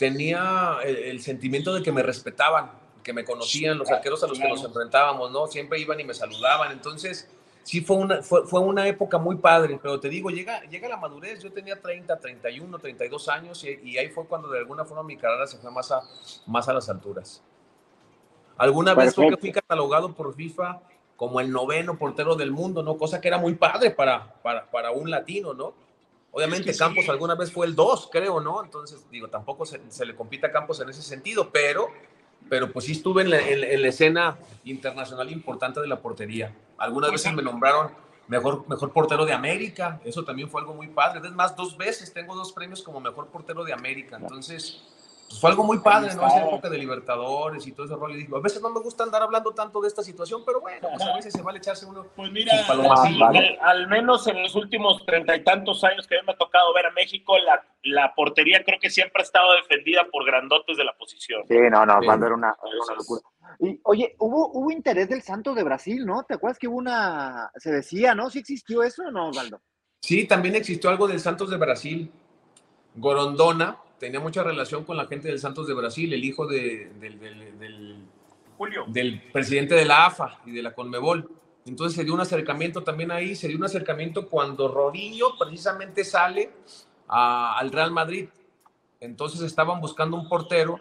tenía 0.00 0.78
el, 0.82 0.96
el, 0.96 1.20
sentimiento 1.20 1.74
de 1.74 1.82
que 1.82 1.92
me 1.92 2.02
respetaban, 2.02 2.70
que 3.02 3.12
me 3.12 3.22
conocían, 3.22 3.76
los 3.76 3.90
arqueros 3.90 4.24
a 4.24 4.28
los 4.28 4.38
que 4.38 4.48
nos 4.48 4.64
enfrentábamos, 4.64 5.30
¿no? 5.30 5.46
Siempre 5.46 5.78
iban 5.78 6.00
y 6.00 6.04
me 6.04 6.14
saludaban. 6.14 6.72
Entonces, 6.72 7.28
sí 7.64 7.82
fue 7.82 7.98
una, 7.98 8.22
fue, 8.22 8.46
fue 8.46 8.60
una 8.60 8.88
época 8.88 9.18
muy 9.18 9.36
padre, 9.36 9.78
pero 9.80 10.00
te 10.00 10.08
digo, 10.08 10.30
llega, 10.30 10.62
llega 10.70 10.88
la 10.88 10.96
madurez. 10.96 11.42
Yo 11.42 11.52
tenía 11.52 11.78
30, 11.78 12.18
31, 12.18 12.78
32 12.78 13.28
años 13.28 13.62
y, 13.62 13.78
y 13.90 13.98
ahí 13.98 14.08
fue 14.08 14.24
cuando 14.24 14.48
de 14.48 14.60
alguna 14.60 14.86
forma 14.86 15.02
mi 15.02 15.18
carrera 15.18 15.46
se 15.46 15.58
fue 15.58 15.70
más 15.70 15.92
a, 15.92 16.00
más 16.46 16.66
a 16.66 16.72
las 16.72 16.88
alturas. 16.88 17.42
Alguna 18.56 18.94
vez 18.94 19.14
creo 19.14 19.28
que 19.28 19.36
fui 19.36 19.52
catalogado 19.52 20.14
por 20.14 20.34
FIFA 20.34 20.80
como 21.14 21.40
el 21.40 21.52
noveno 21.52 21.98
portero 21.98 22.36
del 22.36 22.52
mundo, 22.52 22.82
¿no? 22.82 22.96
Cosa 22.96 23.20
que 23.20 23.28
era 23.28 23.36
muy 23.36 23.54
padre 23.54 23.90
para, 23.90 24.32
para, 24.42 24.70
para 24.70 24.92
un 24.92 25.10
latino, 25.10 25.52
¿no? 25.52 25.74
Obviamente 26.32 26.70
es 26.70 26.76
que 26.76 26.84
Campos 26.84 27.04
sí. 27.04 27.10
alguna 27.10 27.34
vez 27.34 27.52
fue 27.52 27.66
el 27.66 27.74
2, 27.74 28.08
creo, 28.12 28.40
¿no? 28.40 28.62
Entonces, 28.62 29.04
digo, 29.10 29.28
tampoco 29.28 29.66
se, 29.66 29.80
se, 29.88 30.06
le 30.06 30.14
compite 30.14 30.46
a 30.46 30.52
Campos 30.52 30.80
en 30.80 30.88
ese 30.88 31.02
sentido, 31.02 31.50
pero, 31.50 31.88
pero 32.48 32.72
pues 32.72 32.84
sí 32.84 32.92
estuve 32.92 33.22
en 33.22 33.30
la, 33.30 33.40
en, 33.40 33.64
en 33.64 33.82
la 33.82 33.88
escena 33.88 34.38
internacional 34.64 35.30
importante 35.30 35.80
de 35.80 35.88
la 35.88 36.00
portería. 36.00 36.54
Algunas 36.78 37.10
veces 37.10 37.32
me 37.34 37.42
nombraron 37.42 37.90
mejor, 38.28 38.66
mejor 38.68 38.92
portero 38.92 39.26
de 39.26 39.32
América, 39.32 40.00
eso 40.04 40.24
también 40.24 40.48
fue 40.48 40.60
algo 40.60 40.72
muy 40.72 40.86
padre. 40.86 41.20
Es 41.26 41.34
más, 41.34 41.56
dos 41.56 41.76
veces 41.76 42.12
tengo 42.12 42.36
dos 42.36 42.52
premios 42.52 42.82
como 42.82 43.00
mejor 43.00 43.26
portero 43.26 43.64
de 43.64 43.72
América. 43.72 44.16
Entonces, 44.16 44.82
pues, 45.30 45.40
fue 45.40 45.50
algo 45.50 45.62
muy 45.62 45.78
padre, 45.78 46.12
¿no? 46.16 46.26
Esa 46.26 46.44
época 46.44 46.68
de 46.68 46.76
Libertadores 46.76 47.64
y 47.64 47.70
todo 47.70 47.86
ese 47.86 47.94
rol. 47.94 48.10
Y 48.16 48.16
digo, 48.16 48.36
a 48.36 48.40
veces 48.40 48.60
no 48.60 48.68
me 48.70 48.80
gusta 48.80 49.04
andar 49.04 49.22
hablando 49.22 49.52
tanto 49.52 49.80
de 49.80 49.86
esta 49.86 50.02
situación, 50.02 50.42
pero 50.44 50.60
bueno, 50.60 50.88
pues 50.90 51.02
a 51.02 51.14
veces 51.14 51.32
se 51.32 51.40
vale 51.40 51.58
echarse 51.58 51.86
uno. 51.86 52.04
Pues 52.16 52.32
mira, 52.32 52.52
al, 52.68 53.58
al, 53.62 53.86
menos 53.86 54.26
en 54.26 54.42
los 54.42 54.56
últimos 54.56 55.06
treinta 55.06 55.36
y 55.36 55.44
tantos 55.44 55.84
años 55.84 56.08
que 56.08 56.16
me 56.26 56.32
ha 56.32 56.36
tocado 56.36 56.74
ver 56.74 56.86
a 56.86 56.90
México, 56.90 57.38
la, 57.38 57.64
la, 57.84 58.12
portería 58.12 58.64
creo 58.64 58.80
que 58.80 58.90
siempre 58.90 59.22
ha 59.22 59.24
estado 59.24 59.54
defendida 59.54 60.04
por 60.10 60.26
grandotes 60.26 60.76
de 60.76 60.82
la 60.82 60.94
posición. 60.94 61.44
Sí, 61.46 61.58
no, 61.70 61.86
no, 61.86 62.00
cuando 62.04 62.26
era 62.26 62.34
una, 62.34 62.56
una 62.64 62.94
locura. 62.96 63.22
Y, 63.60 63.78
oye, 63.84 64.16
hubo, 64.18 64.50
hubo 64.52 64.72
interés 64.72 65.08
del 65.08 65.22
Santos 65.22 65.54
de 65.54 65.62
Brasil, 65.62 66.04
¿no? 66.04 66.24
¿Te 66.24 66.34
acuerdas 66.34 66.58
que 66.58 66.66
hubo 66.66 66.78
una, 66.78 67.52
se 67.54 67.70
decía, 67.70 68.16
¿no? 68.16 68.30
¿Sí 68.30 68.40
existió 68.40 68.82
eso 68.82 69.04
o 69.04 69.10
no, 69.12 69.28
Osvaldo? 69.28 69.60
Sí, 70.00 70.26
también 70.26 70.56
existió 70.56 70.90
algo 70.90 71.06
del 71.06 71.20
Santos 71.20 71.50
de 71.50 71.56
Brasil. 71.56 72.10
Gorondona 72.96 73.78
tenía 74.00 74.18
mucha 74.18 74.42
relación 74.42 74.84
con 74.84 74.96
la 74.96 75.06
gente 75.06 75.28
del 75.28 75.38
Santos 75.38 75.68
de 75.68 75.74
Brasil, 75.74 76.12
el 76.12 76.24
hijo 76.24 76.46
de, 76.46 76.90
del, 76.98 77.20
del, 77.20 78.06
Julio. 78.56 78.86
del 78.88 79.20
presidente 79.30 79.74
de 79.74 79.84
la 79.84 80.06
AFA 80.06 80.40
y 80.46 80.52
de 80.52 80.62
la 80.62 80.72
Conmebol. 80.72 81.30
Entonces 81.66 81.94
se 81.94 82.04
dio 82.04 82.14
un 82.14 82.20
acercamiento 82.20 82.82
también 82.82 83.10
ahí, 83.10 83.36
se 83.36 83.46
dio 83.46 83.58
un 83.58 83.64
acercamiento 83.64 84.28
cuando 84.28 84.68
Rodillo 84.68 85.36
precisamente 85.38 86.02
sale 86.02 86.50
a, 87.06 87.58
al 87.58 87.70
Real 87.70 87.92
Madrid. 87.92 88.30
Entonces 88.98 89.42
estaban 89.42 89.80
buscando 89.80 90.16
un 90.16 90.28
portero 90.28 90.80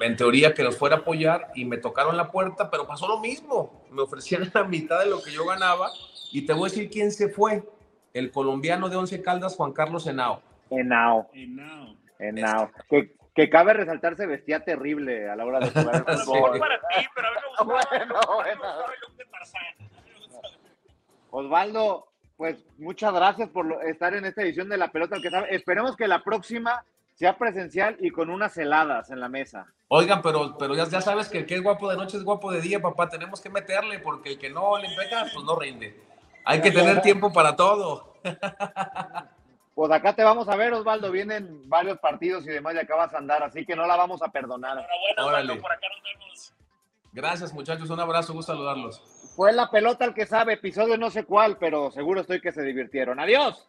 en 0.00 0.16
teoría 0.16 0.54
que 0.54 0.62
los 0.62 0.76
fuera 0.76 0.96
a 0.96 0.98
apoyar 1.00 1.50
y 1.54 1.64
me 1.64 1.78
tocaron 1.78 2.16
la 2.16 2.30
puerta, 2.30 2.70
pero 2.70 2.86
pasó 2.86 3.08
lo 3.08 3.18
mismo. 3.18 3.84
Me 3.90 4.02
ofrecían 4.02 4.50
la 4.54 4.64
mitad 4.64 5.00
de 5.00 5.10
lo 5.10 5.20
que 5.20 5.32
yo 5.32 5.44
ganaba 5.44 5.90
y 6.32 6.42
te 6.42 6.52
voy 6.52 6.68
a 6.68 6.72
decir 6.72 6.88
quién 6.88 7.10
se 7.10 7.28
fue. 7.28 7.68
El 8.12 8.30
colombiano 8.30 8.88
de 8.88 8.96
Once 8.96 9.20
Caldas, 9.20 9.56
Juan 9.56 9.72
Carlos 9.72 10.06
Henao. 10.06 10.40
Henao. 10.70 11.28
Henao. 11.34 12.03
Que, 12.18 13.14
que, 13.34 13.50
cabe 13.50 13.74
resaltar, 13.74 14.16
se 14.16 14.26
vestía 14.26 14.60
terrible 14.60 15.28
a 15.28 15.36
la 15.36 15.44
hora 15.44 15.60
de 15.60 15.70
jugar 15.70 16.04
el 16.06 16.18
fútbol. 16.24 16.58
para 16.58 16.78
ti, 16.78 17.06
pero 17.14 17.28
a 17.28 17.30
mí 17.30 17.38
me 17.58 18.64
Osvaldo, 21.30 22.08
pues 22.36 22.64
muchas 22.78 23.12
gracias 23.12 23.48
por 23.48 23.84
estar 23.84 24.14
en 24.14 24.24
esta 24.24 24.42
edición 24.42 24.68
de 24.68 24.76
La 24.76 24.92
Pelota 24.92 25.20
que 25.20 25.30
sabe. 25.30 25.54
Esperemos 25.54 25.96
que 25.96 26.06
la 26.06 26.22
próxima 26.22 26.84
sea 27.14 27.36
presencial 27.36 27.96
y 28.00 28.10
con 28.10 28.30
unas 28.30 28.56
heladas 28.56 29.10
en 29.10 29.20
la 29.20 29.28
mesa. 29.28 29.66
Oigan, 29.88 30.22
pero, 30.22 30.56
pero 30.58 30.74
ya, 30.74 30.88
ya 30.88 31.00
sabes 31.00 31.28
que 31.28 31.38
el 31.38 31.46
que 31.46 31.56
es 31.56 31.62
guapo 31.62 31.90
de 31.90 31.96
noche 31.96 32.16
es 32.16 32.24
guapo 32.24 32.52
de 32.52 32.60
día, 32.60 32.80
papá. 32.80 33.08
Tenemos 33.08 33.40
que 33.40 33.50
meterle 33.50 33.98
porque 33.98 34.30
el 34.30 34.38
que 34.38 34.50
no 34.50 34.78
le 34.78 34.88
pega, 34.96 35.26
pues 35.32 35.44
no 35.44 35.56
rinde. 35.56 36.00
Hay 36.44 36.60
que 36.60 36.70
tener 36.70 37.00
tiempo 37.00 37.32
para 37.32 37.56
todo. 37.56 38.14
Pues 39.74 39.90
acá 39.90 40.14
te 40.14 40.22
vamos 40.22 40.48
a 40.48 40.56
ver, 40.56 40.72
Osvaldo. 40.72 41.10
Vienen 41.10 41.68
varios 41.68 41.98
partidos 41.98 42.44
y 42.46 42.50
demás 42.50 42.74
y 42.74 42.78
acabas 42.78 43.10
de 43.10 43.18
andar, 43.18 43.42
así 43.42 43.66
que 43.66 43.74
no 43.74 43.86
la 43.86 43.96
vamos 43.96 44.22
a 44.22 44.28
perdonar. 44.28 44.86
Enhorabuena, 45.16 45.60
por 45.60 45.72
acá 45.72 45.86
nos 45.88 46.02
vemos. 46.02 46.54
Gracias, 47.12 47.52
muchachos. 47.52 47.90
Un 47.90 48.00
abrazo, 48.00 48.32
gusto 48.32 48.52
saludarlos. 48.52 49.32
Fue 49.36 49.52
la 49.52 49.70
pelota 49.70 50.04
el 50.04 50.14
que 50.14 50.26
sabe, 50.26 50.54
episodio 50.54 50.96
no 50.96 51.10
sé 51.10 51.24
cuál, 51.24 51.58
pero 51.58 51.90
seguro 51.90 52.20
estoy 52.20 52.40
que 52.40 52.52
se 52.52 52.62
divirtieron. 52.62 53.18
Adiós. 53.18 53.68